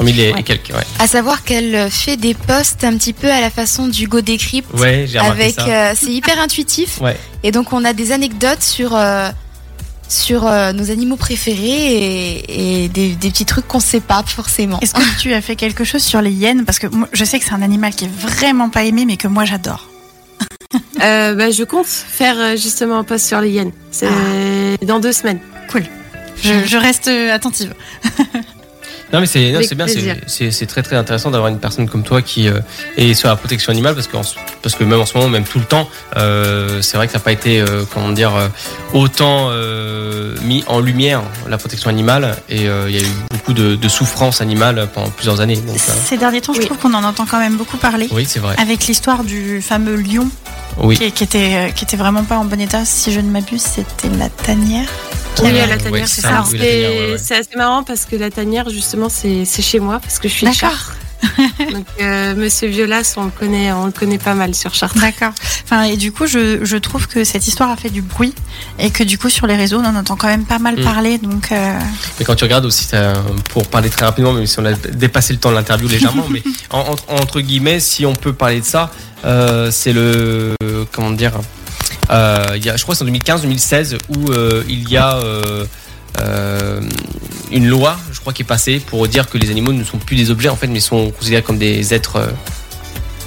Euh, 0.00 0.04
3000 0.04 0.20
et, 0.20 0.32
ouais. 0.32 0.40
et 0.40 0.42
quelques, 0.42 0.70
ouais. 0.70 0.84
À 0.98 1.06
savoir 1.06 1.44
qu'elle 1.44 1.90
fait 1.90 2.16
des 2.16 2.34
posts 2.34 2.84
un 2.84 2.96
petit 2.96 3.12
peu 3.12 3.30
à 3.30 3.40
la 3.40 3.50
façon 3.50 3.86
du 3.88 4.08
Go 4.08 4.20
Decrypt. 4.20 4.68
Ouais, 4.74 5.06
j'ai 5.08 5.18
remarqué 5.18 5.42
avec 5.42 5.54
ça. 5.54 5.66
euh, 5.68 5.94
c'est 5.96 6.10
hyper 6.12 6.38
intuitif 6.40 7.00
Ouais. 7.00 7.16
et 7.42 7.50
donc 7.52 7.72
on 7.72 7.84
a 7.84 7.92
des 7.92 8.12
anecdotes 8.12 8.62
sur 8.62 8.94
euh, 8.96 9.30
sur 10.08 10.46
euh, 10.46 10.72
nos 10.72 10.90
animaux 10.90 11.16
préférés 11.16 11.58
et, 11.66 12.84
et 12.84 12.88
des, 12.88 13.14
des 13.14 13.30
petits 13.30 13.44
trucs 13.44 13.68
qu'on 13.68 13.80
sait 13.80 14.00
pas 14.00 14.22
forcément. 14.26 14.80
Est-ce 14.80 14.94
que 14.94 15.02
tu 15.20 15.34
as 15.34 15.42
fait 15.42 15.54
quelque 15.56 15.84
chose 15.84 16.02
sur 16.02 16.22
les 16.22 16.30
hyènes? 16.32 16.64
Parce 16.64 16.78
que 16.78 16.86
moi, 16.86 17.08
je 17.12 17.24
sais 17.24 17.38
que 17.38 17.44
c'est 17.44 17.52
un 17.52 17.60
animal 17.62 17.94
qui 17.94 18.06
est 18.06 18.10
vraiment 18.16 18.70
pas 18.70 18.84
aimé, 18.84 19.04
mais 19.06 19.16
que 19.18 19.28
moi 19.28 19.44
j'adore. 19.44 19.86
Euh, 21.00 21.34
bah, 21.36 21.50
je 21.52 21.62
compte 21.62 21.86
faire 21.86 22.56
justement 22.56 22.98
un 22.98 23.04
post 23.04 23.24
sur 23.26 23.40
les 23.40 23.50
hyènes. 23.50 23.70
C'est 23.92 24.08
dans 24.84 24.98
deux 24.98 25.12
semaines. 25.12 25.38
Je, 26.42 26.64
je 26.66 26.76
reste 26.76 27.06
attentive. 27.08 27.72
Non 29.12 29.20
mais 29.20 29.26
c'est 29.26 29.50
bien, 29.74 29.86
c'est- 30.26 30.66
très 30.66 30.82
très 30.82 30.96
intéressant 30.96 31.30
d'avoir 31.30 31.48
une 31.50 31.58
personne 31.58 31.88
comme 31.88 32.02
toi 32.02 32.20
qui 32.20 32.48
euh, 32.48 32.60
est 32.96 33.14
sur 33.14 33.28
la 33.28 33.36
protection 33.36 33.70
animale 33.72 33.94
parce 33.94 34.06
que 34.06 34.16
parce 34.62 34.74
que 34.74 34.84
même 34.84 35.00
en 35.00 35.06
ce 35.06 35.16
moment, 35.16 35.30
même 35.30 35.44
tout 35.44 35.58
le 35.58 35.64
temps, 35.64 35.88
euh, 36.16 36.82
c'est 36.82 36.96
vrai 36.98 37.06
que 37.06 37.12
ça 37.12 37.18
n'a 37.18 37.24
pas 37.24 37.32
été 37.32 37.60
euh, 37.60 37.84
comment 37.92 38.10
dire 38.10 38.32
autant 38.92 39.48
euh, 39.50 40.34
mis 40.42 40.62
en 40.66 40.80
lumière 40.80 41.22
la 41.48 41.56
protection 41.58 41.88
animale 41.90 42.36
et 42.48 42.68
euh, 42.68 42.90
il 42.90 42.96
y 42.96 42.98
a 42.98 43.02
eu 43.02 43.10
beaucoup 43.30 43.52
de, 43.54 43.76
de 43.76 43.88
souffrance 43.88 44.40
animale 44.40 44.88
pendant 44.92 45.08
plusieurs 45.10 45.40
années. 45.40 45.56
Donc, 45.56 45.76
euh, 45.76 45.92
Ces 46.04 46.16
derniers 46.18 46.40
temps, 46.40 46.52
je 46.52 46.58
Oui. 46.60 46.66
trouve 46.66 46.78
qu'on 46.78 46.94
en 46.94 47.04
entend 47.04 47.24
quand 47.24 47.38
même 47.40 47.56
beaucoup 47.56 47.76
parler. 47.78 48.08
oui, 48.10 48.26
c'est 48.28 48.40
vrai. 48.40 48.56
Avec 48.58 48.86
l'histoire 48.86 49.24
du 49.24 49.62
fameux 49.62 49.96
lion 49.96 50.28
Oui. 50.82 50.98
qui, 50.98 51.10
qui 51.12 51.24
était, 51.24 51.72
qui 51.74 51.84
était 51.84 51.96
vraiment 51.96 52.24
pas 52.24 52.36
en 52.36 52.44
bon 52.44 52.60
état. 52.60 52.84
Si 52.84 53.12
je 53.12 53.20
ne 53.20 53.30
m'abuse, 53.30 53.62
c'était 53.62 54.08
la 54.18 54.28
tanière. 54.28 54.88
Oui, 55.42 55.58
à 55.60 55.66
la 55.66 55.76
tanière, 55.78 56.08
c'est 56.08 56.16
c'est 56.16 56.22
ça, 56.22 56.28
ça. 56.28 56.44
oui, 56.50 56.58
la 56.58 56.64
tanière, 56.64 56.90
ouais, 56.90 57.12
ouais. 57.12 57.18
C'est 57.18 57.36
assez 57.36 57.56
marrant 57.56 57.82
parce 57.82 58.04
que 58.04 58.16
la 58.16 58.30
tanière, 58.30 58.68
justement, 58.70 59.08
c'est 59.08 59.44
c'est 59.44 59.62
chez 59.62 59.80
moi 59.80 60.00
parce 60.00 60.18
que 60.18 60.28
je 60.28 60.34
suis 60.34 60.46
de 60.46 60.52
D'accord. 60.52 60.70
Chartres. 60.70 60.96
Donc, 61.72 61.84
euh, 62.00 62.36
Monsieur 62.36 62.68
Violas, 62.68 63.14
on 63.16 63.24
le 63.24 63.30
connaît, 63.32 63.72
on 63.72 63.86
le 63.86 63.90
connaît 63.92 64.18
pas 64.18 64.34
mal 64.34 64.54
sur 64.54 64.72
Chartres. 64.72 64.98
D'accord. 65.00 65.32
Enfin, 65.64 65.82
et 65.82 65.96
du 65.96 66.12
coup, 66.12 66.28
je, 66.28 66.64
je 66.64 66.76
trouve 66.76 67.08
que 67.08 67.24
cette 67.24 67.48
histoire 67.48 67.70
a 67.70 67.76
fait 67.76 67.90
du 67.90 68.02
bruit 68.02 68.32
et 68.78 68.90
que 68.90 69.02
du 69.02 69.18
coup, 69.18 69.28
sur 69.28 69.48
les 69.48 69.56
réseaux, 69.56 69.80
on 69.80 69.84
en 69.84 69.96
entend 69.96 70.14
quand 70.14 70.28
même 70.28 70.44
pas 70.44 70.60
mal 70.60 70.78
Mm. 70.78 70.84
parler. 70.84 71.18
Donc, 71.18 71.50
euh, 71.50 71.76
Mais 72.20 72.24
quand 72.24 72.36
tu 72.36 72.44
regardes 72.44 72.66
aussi, 72.66 72.88
pour 73.50 73.66
parler 73.66 73.90
très 73.90 74.04
rapidement, 74.06 74.32
même 74.32 74.46
si 74.46 74.60
on 74.60 74.64
a 74.64 74.74
dépassé 74.74 75.32
le 75.32 75.40
temps 75.40 75.50
de 75.50 75.56
l'interview 75.56 75.88
légèrement, 75.88 76.26
mais 76.30 76.42
en- 76.70 76.80
entre, 76.92 77.02
entre 77.10 77.40
guillemets, 77.40 77.80
si 77.80 78.06
on 78.06 78.12
peut 78.12 78.32
parler 78.32 78.60
de 78.60 78.64
ça, 78.64 78.92
euh, 79.24 79.70
c'est 79.72 79.92
le 79.92 80.54
comment 80.92 81.10
dire, 81.10 81.34
euh, 81.34 81.40
il 82.10 82.64
y 82.64 82.70
a, 82.70 82.76
je 82.76 82.82
crois 82.82 82.94
que 82.94 82.98
c'est 82.98 83.04
en 83.04 83.08
2015-2016 83.12 83.98
où 84.08 84.30
euh, 84.32 84.62
il 84.68 84.88
y 84.88 84.96
a 84.96 85.16
euh, 85.16 85.64
euh, 86.20 86.80
une 87.52 87.68
loi, 87.68 87.98
je 88.12 88.20
crois, 88.20 88.32
qui 88.32 88.42
est 88.42 88.46
passée 88.46 88.80
pour 88.80 89.06
dire 89.08 89.28
que 89.28 89.38
les 89.38 89.50
animaux 89.50 89.72
ne 89.72 89.84
sont 89.84 89.98
plus 89.98 90.16
des 90.16 90.30
objets 90.30 90.48
en 90.48 90.56
fait, 90.56 90.66
mais 90.66 90.80
sont 90.80 91.10
considérés 91.10 91.42
comme 91.42 91.58
des 91.58 91.94
êtres. 91.94 92.16
euh, 92.16 92.26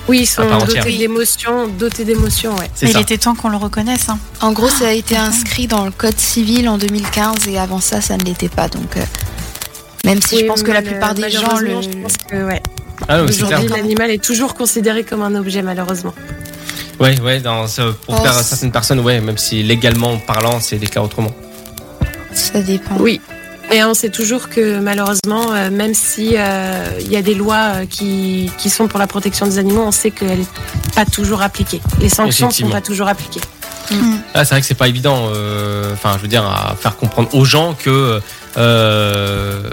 Oui, 0.08 0.20
ils 0.22 0.26
sont 0.26 0.42
À 0.44 0.46
part 0.48 0.64
entière. 0.64 0.84
dotés 0.84 0.98
d'émotions, 0.98 1.68
dotés 1.68 2.06
d'émotions, 2.06 2.56
ouais. 2.58 2.70
c'est 2.76 2.90
il 2.90 2.98
était 3.00 3.18
temps 3.18 3.36
qu'on 3.36 3.50
le 3.50 3.58
reconnaisse. 3.58 4.10
hein. 4.10 4.18
En 4.42 4.52
gros, 4.52 4.70
ça 4.70 4.88
a 4.88 4.92
été 4.94 5.16
inscrit 5.16 5.68
dans 5.68 5.86
le 5.86 5.92
code 5.92 6.18
civil 6.20 6.68
en 6.68 6.78
2015 6.78 7.48
et 7.48 7.58
avant 7.60 7.80
ça, 7.80 8.02
ça 8.02 8.18
ne 8.18 8.24
l'était 8.24 8.50
pas. 8.50 8.68
Donc, 8.68 8.98
euh, 8.98 9.02
même 10.06 10.22
si 10.22 10.40
je 10.40 10.46
pense 10.46 10.64
que 10.64 10.72
la 10.72 10.82
plupart 10.82 11.14
des 11.14 11.30
gens 11.30 11.58
le. 11.60 11.82
Je 11.82 11.90
pense 12.02 12.18
que, 12.18 12.44
ouais. 12.44 12.62
Ah 13.08 13.18
non, 13.18 13.24
mais 13.26 13.32
c'est 13.32 13.44
clair. 13.44 13.60
Aujourd'hui, 13.60 13.78
l'animal 13.78 14.12
est 14.12 14.24
toujours 14.24 14.54
considéré 14.56 15.04
comme 15.04 15.22
un 15.24 15.34
objet, 15.36 15.62
malheureusement. 15.62 16.14
Ouais, 17.00 17.20
ouais, 17.22 17.40
dans, 17.40 17.68
ce- 17.68 17.92
pour 17.94 18.16
Oh, 18.20 18.24
faire 18.24 18.34
certaines 18.34 18.72
personnes, 18.72 19.00
ouais, 19.00 19.20
même 19.22 19.38
si 19.38 19.64
légalement 19.64 20.18
parlant, 20.18 20.60
c'est 20.60 20.78
déclaré 20.78 21.06
autrement. 21.06 21.32
Ça 22.34 22.62
dépend. 22.62 22.96
Oui. 23.00 23.20
Mais 23.70 23.84
on 23.86 23.94
sait 23.94 24.10
toujours 24.10 24.50
que 24.50 24.80
malheureusement, 24.80 25.54
euh, 25.54 25.70
même 25.72 25.94
si 25.94 26.34
euh, 26.38 26.84
il 27.00 27.10
y 27.12 27.16
a 27.16 27.22
des 27.22 27.36
lois 27.36 27.72
euh, 27.76 27.86
qui, 27.90 28.52
qui 28.58 28.70
sont 28.70 28.88
pour 28.88 29.00
la 29.00 29.08
protection 29.08 29.46
des 29.48 29.58
animaux, 29.60 29.84
on 29.88 29.92
sait 29.92 30.12
qu'elles 30.12 30.40
ne 30.40 30.44
sont 30.44 30.50
pas 30.94 31.06
toujours 31.06 31.42
appliquées. 31.42 31.82
Les 32.00 32.10
sanctions 32.10 32.48
ne 32.48 32.54
sont 32.54 32.70
pas 32.70 32.82
toujours 32.82 33.08
appliquées. 33.08 33.40
Ah, 34.34 34.46
c'est 34.46 34.56
vrai 34.56 34.62
que 34.62 34.68
c'est 34.68 34.74
pas 34.74 34.88
évident. 34.90 35.30
euh, 35.34 35.94
Enfin, 35.94 36.14
je 36.18 36.22
veux 36.22 36.28
dire, 36.28 36.46
à 36.46 36.76
faire 36.80 36.96
comprendre 36.98 37.30
aux 37.34 37.46
gens 37.46 37.74
que 37.74 38.22
euh, 38.58 39.70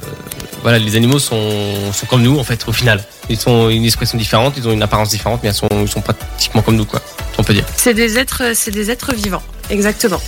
voilà, 0.62 0.78
les 0.78 0.96
animaux 0.96 1.18
sont, 1.18 1.92
sont 1.92 2.06
comme 2.06 2.22
nous 2.22 2.38
en 2.38 2.44
fait. 2.44 2.66
Au 2.68 2.72
final, 2.72 3.04
ils 3.28 3.38
sont 3.38 3.68
une 3.70 3.84
expression 3.84 4.18
différente, 4.18 4.54
ils 4.56 4.66
ont 4.68 4.72
une 4.72 4.82
apparence 4.82 5.10
différente, 5.10 5.40
mais 5.42 5.50
ils 5.50 5.54
sont, 5.54 5.68
ils 5.80 5.88
sont 5.88 6.00
pratiquement 6.00 6.62
comme 6.62 6.76
nous, 6.76 6.84
quoi. 6.84 7.00
On 7.38 7.44
peut 7.44 7.54
dire. 7.54 7.64
C'est 7.76 7.94
des 7.94 8.18
êtres, 8.18 8.42
c'est 8.54 8.72
des 8.72 8.90
êtres 8.90 9.14
vivants. 9.14 9.42
Exactement. 9.70 10.20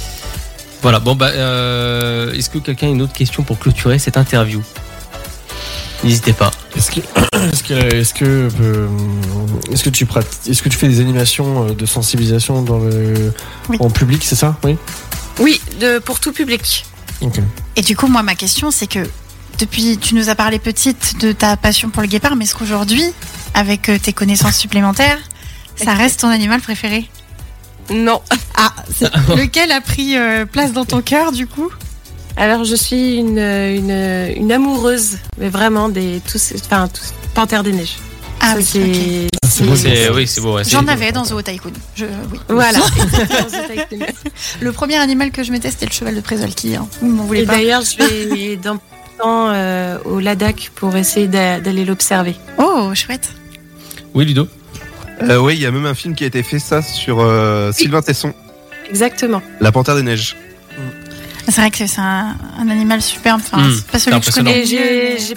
Voilà. 0.83 1.01
Bon, 1.01 1.15
bah, 1.15 1.31
euh, 1.35 2.33
est-ce 2.33 2.49
que 2.51 2.59
quelqu'un 2.59 2.87
a 2.87 2.91
une 2.91 3.03
autre 3.03 3.13
question 3.13 3.43
pour 3.43 3.59
clôturer 3.59 3.99
cette 3.99 4.17
interview? 4.17 4.63
N'hésitez 6.05 6.33
pas. 6.33 6.51
Est-ce 6.77 6.91
que, 6.93 7.01
est-ce 7.53 7.63
que, 7.63 7.95
est-ce 7.95 8.15
que, 8.15 8.49
euh, 8.61 8.87
est-ce 9.73 9.85
que 9.85 9.91
tu 9.91 10.07
pratiques, 10.07 10.49
est-ce 10.51 10.63
que 10.63 10.69
tu 10.69 10.79
fais 10.79 10.89
des 10.89 11.01
animations 11.01 11.69
euh, 11.69 11.75
de 11.75 11.85
sensibilisation 11.85 12.63
dans 12.63 12.79
le, 12.79 13.33
Oui. 13.69 13.77
en 13.81 13.91
public, 13.91 14.23
c'est 14.25 14.37
ça? 14.37 14.57
Oui. 14.65 14.77
Oui, 15.39 15.61
de, 15.81 15.99
pour 15.99 16.21
tout 16.21 16.33
public. 16.33 16.85
Et 17.77 17.83
du 17.83 17.97
coup, 17.97 18.07
moi, 18.07 18.23
ma 18.23 18.35
question, 18.35 18.71
c'est 18.71 18.87
que 18.87 19.09
depuis, 19.59 19.99
tu 19.99 20.15
nous 20.15 20.29
as 20.31 20.35
parlé 20.35 20.59
petite 20.59 21.21
de 21.21 21.33
ta 21.33 21.57
passion 21.57 21.91
pour 21.91 22.03
le 22.03 22.09
guépard, 22.09 22.35
mais 22.37 22.45
est-ce 22.45 22.55
qu'aujourd'hui, 22.55 23.05
avec 23.55 23.89
euh, 23.89 23.99
tes 23.99 24.13
connaissances 24.13 24.57
supplémentaires, 24.59 25.19
ça 25.77 25.95
reste 25.95 26.21
ton 26.21 26.29
animal 26.29 26.61
préféré? 26.61 27.09
Non. 27.91 28.21
Ah, 28.57 28.73
c'est- 28.95 29.11
lequel 29.37 29.73
a 29.73 29.81
pris 29.81 30.17
euh, 30.17 30.47
place 30.47 30.73
dans 30.73 30.85
ton 30.85 31.03
cœur, 31.03 31.33
du 31.33 31.47
coup? 31.47 31.69
Alors 32.37 32.65
je 32.65 32.75
suis 32.77 33.17
une, 33.17 33.39
une, 33.39 34.33
une 34.37 34.53
amoureuse, 34.53 35.19
mais 35.37 35.49
vraiment 35.51 35.89
des 35.89 36.23
tous, 36.31 36.53
enfin 36.65 36.89
tous, 36.89 37.13
Panthère 37.35 37.63
des 37.65 37.73
neiges. 37.73 37.97
Ah 38.41 38.53
Ça, 38.63 38.79
oui, 38.79 39.27
c'est, 39.65 39.71
ok. 39.71 39.77
c'est 39.77 39.89
beau, 39.89 39.95
C'est, 39.95 40.11
oui, 40.11 40.27
c'est 40.27 40.41
beau. 40.41 40.55
ouais, 40.57 40.65
c'est- 40.65 40.71
J'en 40.71 40.87
avais 40.89 41.13
dans 41.13 41.25
Zoo 41.25 41.41
Tycoon. 41.43 41.73
Je, 41.95 42.05
oui. 42.33 42.39
Voilà. 42.49 42.79
Le 44.61 44.73
premier 44.73 44.97
animal 44.97 45.31
que 45.31 45.43
je 45.43 45.53
mettais, 45.53 45.71
c'était 45.71 45.87
le 45.87 45.93
cheval 45.93 46.15
de 46.15 46.21
Prézolki. 46.21 46.77
Hein. 46.77 46.89
Vous 47.01 47.09
m'en 47.09 47.25
voulez 47.25 47.43
Et 47.43 47.47
pas 47.47 47.55
d'ailleurs, 47.55 47.83
je 47.83 47.97
vais 48.35 48.57
dans 48.57 48.77
temps 49.19 49.51
euh, 49.51 49.99
au 50.05 50.21
Ladakh 50.21 50.71
pour 50.75 50.97
essayer 50.97 51.29
d'a- 51.29 51.61
d'aller 51.61 51.85
l'observer. 51.85 52.35
Oh, 52.59 52.91
chouette. 52.95 53.31
Oui, 54.15 54.25
Ludo. 54.25 54.49
Euh, 55.23 55.37
oui, 55.39 55.55
il 55.55 55.61
y 55.61 55.67
a 55.67 55.71
même 55.71 55.85
un 55.87 55.95
film 55.95 56.15
qui 56.15 56.25
a 56.25 56.27
été 56.27 56.43
fait 56.43 56.59
ça 56.59 56.81
sur 56.83 57.21
euh, 57.21 57.73
Sylvain 57.73 58.01
Tesson, 58.03 58.33
Exactement. 58.89 59.43
La 59.61 59.71
Panthère 59.71 59.95
des 59.95 60.03
Neiges. 60.03 60.35
C'est 61.47 61.61
vrai 61.61 61.71
que 61.71 61.87
c'est 61.87 62.01
un, 62.01 62.37
un 62.59 62.69
animal 62.69 63.01
superbe. 63.03 63.41
Enfin, 63.45 63.63
Mm, 63.69 63.75
c'est 63.75 63.87
pas 63.87 63.99
celui 63.99 64.21
que 64.21 64.25
je 64.25 64.31
impressionnant. 64.41 64.51
connais. 64.51 64.65
J'ai, 64.67 65.35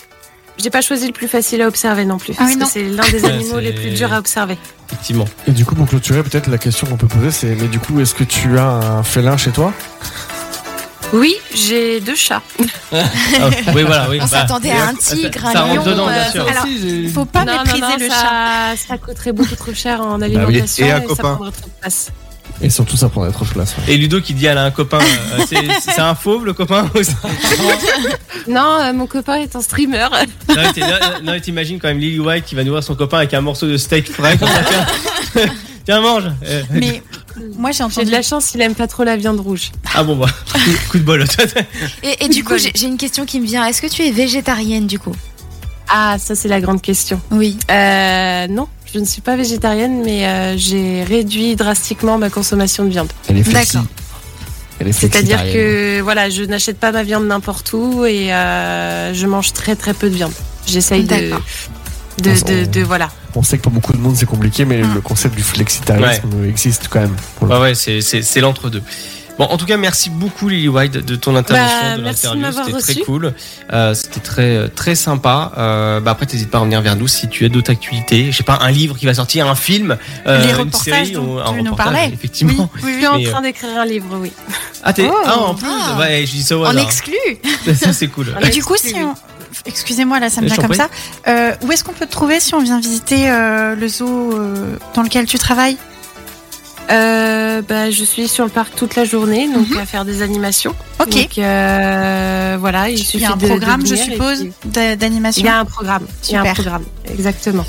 j'ai, 0.58 0.70
pas 0.70 0.82
choisi 0.82 1.08
le 1.08 1.14
plus 1.14 1.28
facile 1.28 1.62
à 1.62 1.68
observer 1.68 2.06
non 2.06 2.18
plus. 2.18 2.34
Ah 2.38 2.44
oui, 2.46 2.56
parce 2.58 2.60
non. 2.60 2.66
que 2.68 2.72
c'est 2.72 2.84
l'un 2.90 3.04
des 3.10 3.24
Ouais, 3.26 3.32
animaux 3.32 3.60
les 3.60 3.74
plus 3.74 3.90
durs 3.92 4.14
à 4.14 4.20
observer. 4.20 4.58
Effectivement. 4.92 5.26
Et 5.48 5.52
du 5.52 5.66
coup, 5.66 5.76
pour 5.76 5.88
clôturer, 5.88 6.24
peut-être 6.24 6.48
la 6.48 6.58
question 6.58 6.88
qu'on 6.88 6.98
peut 6.98 7.08
poser, 7.08 7.32
c'est, 7.32 7.56
mais 7.56 7.68
du 7.68 7.80
coup, 7.80 8.00
est-ce 8.00 8.14
que 8.14 8.24
tu 8.24 8.58
as 8.60 8.66
un 8.68 9.04
félin 9.04 9.38
chez 9.38 9.52
toi? 9.52 9.74
Oui, 11.12 11.36
j'ai 11.54 12.00
deux 12.00 12.16
chats. 12.16 12.42
Ah, 12.92 13.50
oui, 13.76 13.84
voilà. 13.84 14.08
Oui, 14.10 14.18
On 14.20 14.24
bah, 14.24 14.28
s'attendait 14.28 14.72
à 14.72 14.88
un 14.88 14.94
tigre, 14.94 15.40
ça, 15.42 15.50
un 15.50 15.54
ça 15.54 15.74
lion, 15.74 15.84
dedans, 15.84 16.06
bien 16.08 16.16
euh, 16.16 16.32
sûr. 16.32 16.48
alors, 16.48 16.66
Il 16.68 17.10
faut 17.12 17.26
pas 17.26 17.44
non, 17.46 17.54
non, 17.54 17.58
mépriser 17.64 17.82
non, 17.82 17.98
le 18.00 18.10
ça, 18.10 18.16
chat. 18.16 18.76
ça 18.88 18.98
coûterait 18.98 19.32
beaucoup 19.32 19.56
trop 19.56 19.74
cher 19.74 20.02
en 20.02 20.22
alimentation 20.22 20.86
et 20.86 20.92
un 20.92 21.02
ça 21.02 21.06
copain. 21.08 21.36
prendrait 21.36 21.52
trop 21.52 21.66
de 21.68 21.74
place. 21.82 22.12
Et 22.62 22.70
surtout, 22.70 22.96
ça 22.96 23.10
prendrait 23.10 23.32
trop 23.32 23.44
de 23.46 23.50
place. 23.50 23.76
ouais. 23.78 23.94
Et 23.94 23.98
Ludo 23.98 24.22
qui 24.22 24.34
dit 24.34 24.46
elle 24.46 24.58
a 24.58 24.64
un 24.64 24.72
copain, 24.72 25.00
euh, 25.00 25.44
c'est, 25.48 25.58
c'est 25.82 26.00
un 26.00 26.16
fauve 26.16 26.46
le 26.46 26.54
copain 26.54 26.90
Non, 28.48 28.78
euh, 28.82 28.94
mon 28.94 29.08
copain 29.08 29.36
est 29.36 29.56
un 29.56 29.62
streamer. 29.62 30.08
Non, 30.50 30.56
mais 30.56 30.72
t'es- 30.74 30.82
non, 30.82 30.88
non, 31.24 31.32
mais 31.34 31.42
t'imagines 31.42 31.80
quand 31.80 31.88
même 31.90 32.00
Lily 32.00 32.20
White 32.20 32.46
qui 32.46 32.56
va 32.56 32.64
nourrir 32.64 32.84
son 32.84 32.96
copain 32.96 33.18
avec 33.18 33.34
un 33.34 33.42
morceau 33.42 33.68
de 33.68 33.78
steak 33.78 34.10
frais 34.12 34.38
comme 34.38 34.50
ça. 34.50 34.64
Tiens, 35.34 35.46
tiens 35.86 36.02
mange. 36.02 36.26
Euh, 36.46 36.64
Mais 36.72 37.02
Moi, 37.58 37.72
j'ai 37.72 37.78
J'ai 37.78 37.84
entendu. 37.84 38.06
de 38.08 38.12
la 38.12 38.22
chance, 38.22 38.52
il 38.54 38.62
aime 38.62 38.76
pas 38.76 38.88
trop 38.88 39.04
la 39.04 39.18
viande 39.18 39.40
rouge. 39.40 39.72
Ah 39.94 40.04
bon, 40.04 40.16
bah, 40.16 40.28
coup, 40.54 40.60
coup 40.92 40.98
de 41.00 41.04
bol. 41.04 41.26
Et, 42.04 42.26
et 42.26 42.30
du 42.30 42.44
coup, 42.44 42.58
j'ai 42.58 42.72
j'ai 42.76 42.88
une 42.88 42.98
question 42.98 43.26
qui 43.26 43.40
me 43.40 43.46
vient. 43.46 43.66
Est-ce 43.66 43.82
que 43.82 43.88
tu 43.88 44.04
es 44.04 44.12
végétarienne 44.12 44.88
du 44.88 45.00
coup? 45.00 45.16
Ah, 45.90 46.18
ça 46.20 46.36
c'est 46.36 46.48
la 46.48 46.60
grande 46.62 46.82
question. 46.82 47.20
Oui. 47.32 47.58
Euh, 47.70 48.48
non, 48.48 48.68
je 48.94 49.00
ne 49.00 49.06
suis 49.06 49.22
pas 49.22 49.36
végétarienne, 49.36 50.02
mais 50.04 50.26
euh, 50.26 50.58
j'ai 50.58 51.04
réduit 51.04 51.56
drastiquement 51.56 52.18
ma 52.18 52.30
consommation 52.30 52.84
de 52.86 52.90
viande. 52.90 53.12
Elle 53.28 53.38
est 53.38 53.44
flexi. 53.44 53.74
D'accord. 53.78 53.90
Elle 54.80 54.88
est 54.88 54.92
C'est-à-dire 54.92 55.44
que 55.44 56.02
voilà, 56.02 56.30
je 56.30 56.44
n'achète 56.44 56.80
pas 56.80 56.92
ma 56.92 57.04
viande 57.04 57.26
n'importe 57.28 57.72
où 57.74 58.06
et 58.06 58.34
euh, 58.34 59.14
je 59.14 59.28
mange 59.28 59.54
très 59.54 59.76
très 59.76 59.94
peu 59.94 60.10
de 60.10 60.16
viande. 60.16 60.34
J'essaye 60.66 61.04
de, 61.04 61.16
de, 61.16 62.32
On- 62.32 62.52
de, 62.52 62.66
de- 62.66 62.82
voilà. 62.82 63.10
On 63.36 63.44
sait 63.44 63.58
que 63.58 63.64
pour 63.64 63.72
beaucoup 63.72 63.94
de 63.94 63.98
monde 63.98 64.16
c'est 64.16 64.26
compliqué, 64.26 64.66
mais 64.66 64.82
Mm. 64.82 64.94
le 64.96 65.02
concept 65.02 65.36
du 65.36 65.44
flexitarianisme 65.44 66.44
existe 66.48 66.88
quand 66.90 67.02
même. 67.02 67.16
pour 67.38 67.48
le 67.48 67.54
Ouais, 67.54 67.62
ouais, 67.62 67.76
c'est- 67.76 68.02
c'est 68.02 68.22
c'est 68.24 68.42
l'entre-deux. 68.42 68.82
Bon, 69.40 69.46
en 69.46 69.58
tout 69.58 69.66
cas, 69.66 69.78
merci 69.78 70.12
beaucoup 70.12 70.48
Lily 70.48 70.68
White 70.68 70.92
de 70.94 71.16
ton 71.16 71.36
intervention, 71.36 71.78
Bah, 71.82 71.98
de 71.98 72.02
merci 72.04 72.28
de 72.28 72.34
l'interview. 72.36 72.42
m'avoir 72.42 72.66
C'était 72.68 72.80
très 72.82 72.94
reçu. 72.94 73.04
cool. 73.04 73.34
Euh, 73.74 73.94
C'était 73.96 74.20
très 74.20 74.70
très 74.70 74.94
sympa. 74.94 75.52
Euh, 75.58 76.00
bah 76.00 76.12
après, 76.12 76.28
n'hésite 76.32 76.52
pas 76.52 76.60
à 76.60 76.62
revenir 76.62 76.82
vers 76.82 76.96
nous 76.96 77.08
si 77.08 77.28
tu 77.30 77.44
as 77.44 77.50
d'autres 77.50 77.72
activités. 77.72 78.32
Je 78.32 78.38
sais 78.38 78.44
pas, 78.44 78.60
un 78.62 78.70
livre 78.70 78.96
qui 78.96 79.08
va 79.08 79.14
sortir, 79.16 79.48
un 79.48 79.56
film, 79.56 79.98
euh, 80.28 80.40
Les 80.44 80.50
une 80.52 80.56
reportages 80.56 80.84
série, 81.08 81.12
dont 81.14 81.38
ou 81.38 81.40
un 81.40 81.52
tu 81.54 81.64
nous 81.64 81.76
parlais. 81.76 82.12
Effectivement. 82.14 82.70
Je 82.76 82.82
suis 82.88 83.08
en 83.08 83.18
Mais, 83.18 83.24
train 83.24 83.42
d'écrire 83.42 83.70
un 83.80 83.86
livre, 83.86 84.06
oui. 84.20 84.32
Ah, 84.84 84.94
t'es 84.94 85.08
Oh. 85.10 85.16
ah, 85.26 85.40
en 85.40 85.56
plus, 85.56 85.68
Ah. 85.68 85.98
ouais, 86.00 86.26
je 86.28 86.32
dis 86.32 86.44
ça 86.44 86.56
au 86.58 86.64
En 86.66 86.70
hasard. 86.70 86.84
exclu 86.84 87.16
Ça, 87.76 87.92
c'est 87.92 88.08
cool. 88.10 88.36
On 88.38 88.40
Et 88.40 88.46
a 88.46 88.50
du 88.50 88.64
coup, 88.64 88.76
si 88.78 88.94
on... 88.98 89.16
Excusez-moi, 89.66 90.20
là, 90.20 90.30
ça 90.30 90.42
me 90.42 90.48
vient 90.48 90.58
comme 90.58 90.74
ça. 90.76 90.90
Euh, 91.28 91.54
où 91.64 91.72
est-ce 91.72 91.84
qu'on 91.84 91.94
peut 91.94 92.06
te 92.06 92.12
trouver 92.12 92.40
si 92.40 92.54
on 92.54 92.62
vient 92.62 92.80
visiter 92.80 93.30
euh, 93.32 93.76
le 93.76 93.88
zoo 93.88 94.32
euh, 94.34 94.76
dans 94.94 95.02
lequel 95.04 95.26
tu 95.26 95.38
travailles? 95.40 95.78
Euh, 96.92 97.62
bah, 97.68 97.90
je 97.92 98.04
suis 98.04 98.28
sur 98.28 98.44
le 98.44 98.50
parc 98.50 98.76
toute 98.76 98.96
la 98.96 99.06
journée, 99.06 99.48
donc 99.52 99.70
Mhm. 99.70 99.78
à 99.78 99.86
faire 99.86 100.06
des 100.06 100.22
animations. 100.22 100.76
Ok. 101.00 101.10
Donc 101.12 101.38
euh, 101.38 102.58
voilà, 102.60 102.90
il 102.90 102.98
Il 103.00 103.04
suffit 103.06 103.20
y 103.24 103.26
a 103.26 103.32
un 103.32 103.36
de- 103.36 103.42
de 103.42 103.48
programme, 103.48 103.86
je 103.86 103.96
suppose, 103.96 104.40
puis- 104.42 104.54
d'a- 104.66 104.96
d'animation. 104.96 105.42
Il 105.42 105.46
y 105.46 105.50
a 105.50 105.60
un 105.60 105.66
programme. 105.66 106.06
Il 106.28 106.34
y 106.34 106.36
a 106.36 106.42
un 106.42 106.54
programme, 106.54 106.84
exactement. 107.10 107.66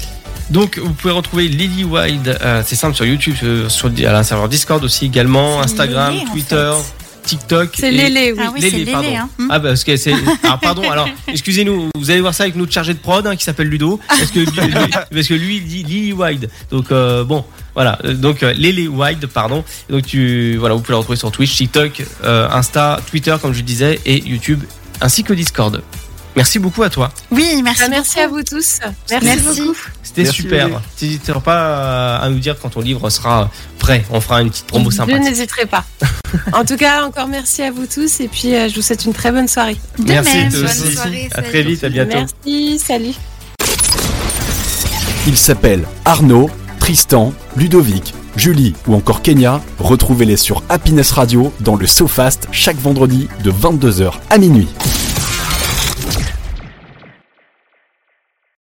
Donc, 0.51 0.79
vous 0.79 0.93
pouvez 0.93 1.13
retrouver 1.15 1.49
Lily 1.49 1.85
Wide, 1.85 2.39
euh, 2.43 2.63
c'est 2.67 2.77
simple, 2.77 2.95
sur 2.95 3.07
YouTube, 3.07 3.35
sur, 3.37 3.71
sur 3.71 3.89
à 3.89 4.13
la 4.13 4.23
serveur 4.25 4.49
Discord 4.49 4.85
aussi 4.85 5.07
également, 5.07 5.61
Instagram, 5.63 6.15
en 6.21 6.31
Twitter, 6.33 6.73
TikTok. 7.25 7.71
C'est 7.79 7.89
et- 7.89 7.97
Lélé, 7.97 8.33
oui. 8.33 8.39
Ah 8.43 8.51
oui, 8.55 8.61
Lélé, 8.61 8.85
c'est 8.85 8.93
pardon. 8.93 9.07
Lélé. 9.09 9.17
Hein. 9.17 9.29
Hmm. 9.39 9.49
Ah 9.51 9.59
bah 9.59 9.69
parce 9.71 9.85
que 9.85 9.97
c'est 9.97 10.13
alors 10.43 10.61
pardon 10.61 10.91
alors 10.91 11.09
excusez-nous 11.29 11.89
vous 11.97 12.11
allez 12.11 12.21
voir 12.21 12.35
ça 12.35 12.45
avec 12.45 12.57
notre 12.57 12.73
chargé 12.73 12.95
de 12.95 12.99
prod 12.99 13.27
hein, 13.27 13.37
qui 13.37 13.45
s'appelle 13.45 13.69
Ludo 13.69 13.99
parce 14.09 14.31
que 14.31 14.41
lui, 14.41 14.47
lui- 14.47 14.91
parce 15.13 15.27
que 15.29 15.35
lui 15.35 15.57
il 15.57 15.65
dit 15.67 15.83
Lily 15.83 16.13
Wide 16.13 16.51
donc 16.71 16.91
euh, 16.93 17.25
bon 17.25 17.45
voilà 17.75 17.99
Euh, 18.05 18.15
donc 18.15 18.43
euh, 18.43 18.53
Lily 18.53 18.89
Wide 18.89 19.27
pardon 19.27 19.65
donc 19.91 20.07
tu 20.07 20.57
voilà 20.59 20.75
vous 20.75 20.81
pouvez 20.81 20.93
le 20.95 20.99
retrouver 20.99 21.17
sur 21.19 21.31
Twitch 21.33 21.55
TikTok 21.57 22.03
euh, 22.25 22.49
Insta 22.51 23.01
Twitter 23.11 23.35
comme 23.41 23.53
je 23.55 23.63
disais 23.63 24.01
et 24.07 24.23
YouTube 24.23 24.63
ainsi 25.01 25.25
que 25.25 25.33
Discord 25.33 25.83
merci 26.37 26.59
beaucoup 26.59 26.83
à 26.83 26.91
toi 26.91 27.11
Oui, 27.31 27.61
merci. 27.63 27.83
Ah, 27.85 27.89
merci 27.89 28.21
à 28.21 28.29
vous 28.29 28.43
tous. 28.43 28.79
Merci, 29.11 29.27
Merci. 29.27 29.61
beaucoup. 29.61 29.79
c'était 30.03 30.25
super 30.25 30.69
n'hésitez 31.01 31.33
pas 31.45 32.17
à 32.17 32.29
nous 32.29 32.39
dire 32.39 32.57
quand 32.61 32.71
ton 32.71 32.81
livre 32.81 33.09
sera 33.11 33.51
prêt 33.79 34.05
on 34.11 34.21
fera 34.21 34.43
une 34.43 34.51
petite 34.51 34.67
promo 34.67 34.91
Je 34.91 34.97
sympathique 34.97 35.23
n'hésiterai 35.25 35.67
pas. 35.67 35.85
en 36.53 36.65
tout 36.65 36.77
cas, 36.77 37.05
encore 37.05 37.29
merci 37.29 37.63
à 37.63 37.71
vous 37.71 37.87
tous 37.87 38.21
et 38.21 38.29
puis 38.29 38.55
euh, 38.55 38.69
je 38.69 38.75
vous 38.77 38.83
souhaite 38.83 39.05
une 39.05 39.13
très 39.13 39.33
bonne 39.33 39.49
soirée. 39.49 39.77
De 39.99 40.05
merci 40.05 40.37
même. 40.39 40.53
Bonne 40.53 40.65
aussi. 40.65 40.93
soirée, 40.95 41.29
à 41.35 41.43
très 41.43 41.63
vite 41.63 41.85
à 41.85 41.89
bientôt 41.89 42.17
Merci, 42.17 42.79
salut. 42.79 43.15
Ils 45.27 45.37
s'appellent 45.39 45.87
Arnaud, 46.05 46.51
Tristan, 46.81 47.33
Ludovic, 47.57 48.15
Julie 48.37 48.75
ou 48.87 48.95
encore 48.95 49.23
Kenya. 49.23 49.61
Retrouvez-les 49.79 50.37
sur 50.37 50.63
Happiness 50.69 51.13
Radio 51.13 51.53
dans 51.61 51.77
le 51.77 51.87
SoFast 51.87 52.49
chaque 52.53 52.77
vendredi 52.79 53.29
de 53.43 53.51
22h 53.51 54.13
à 54.31 54.39
minuit. 54.39 54.69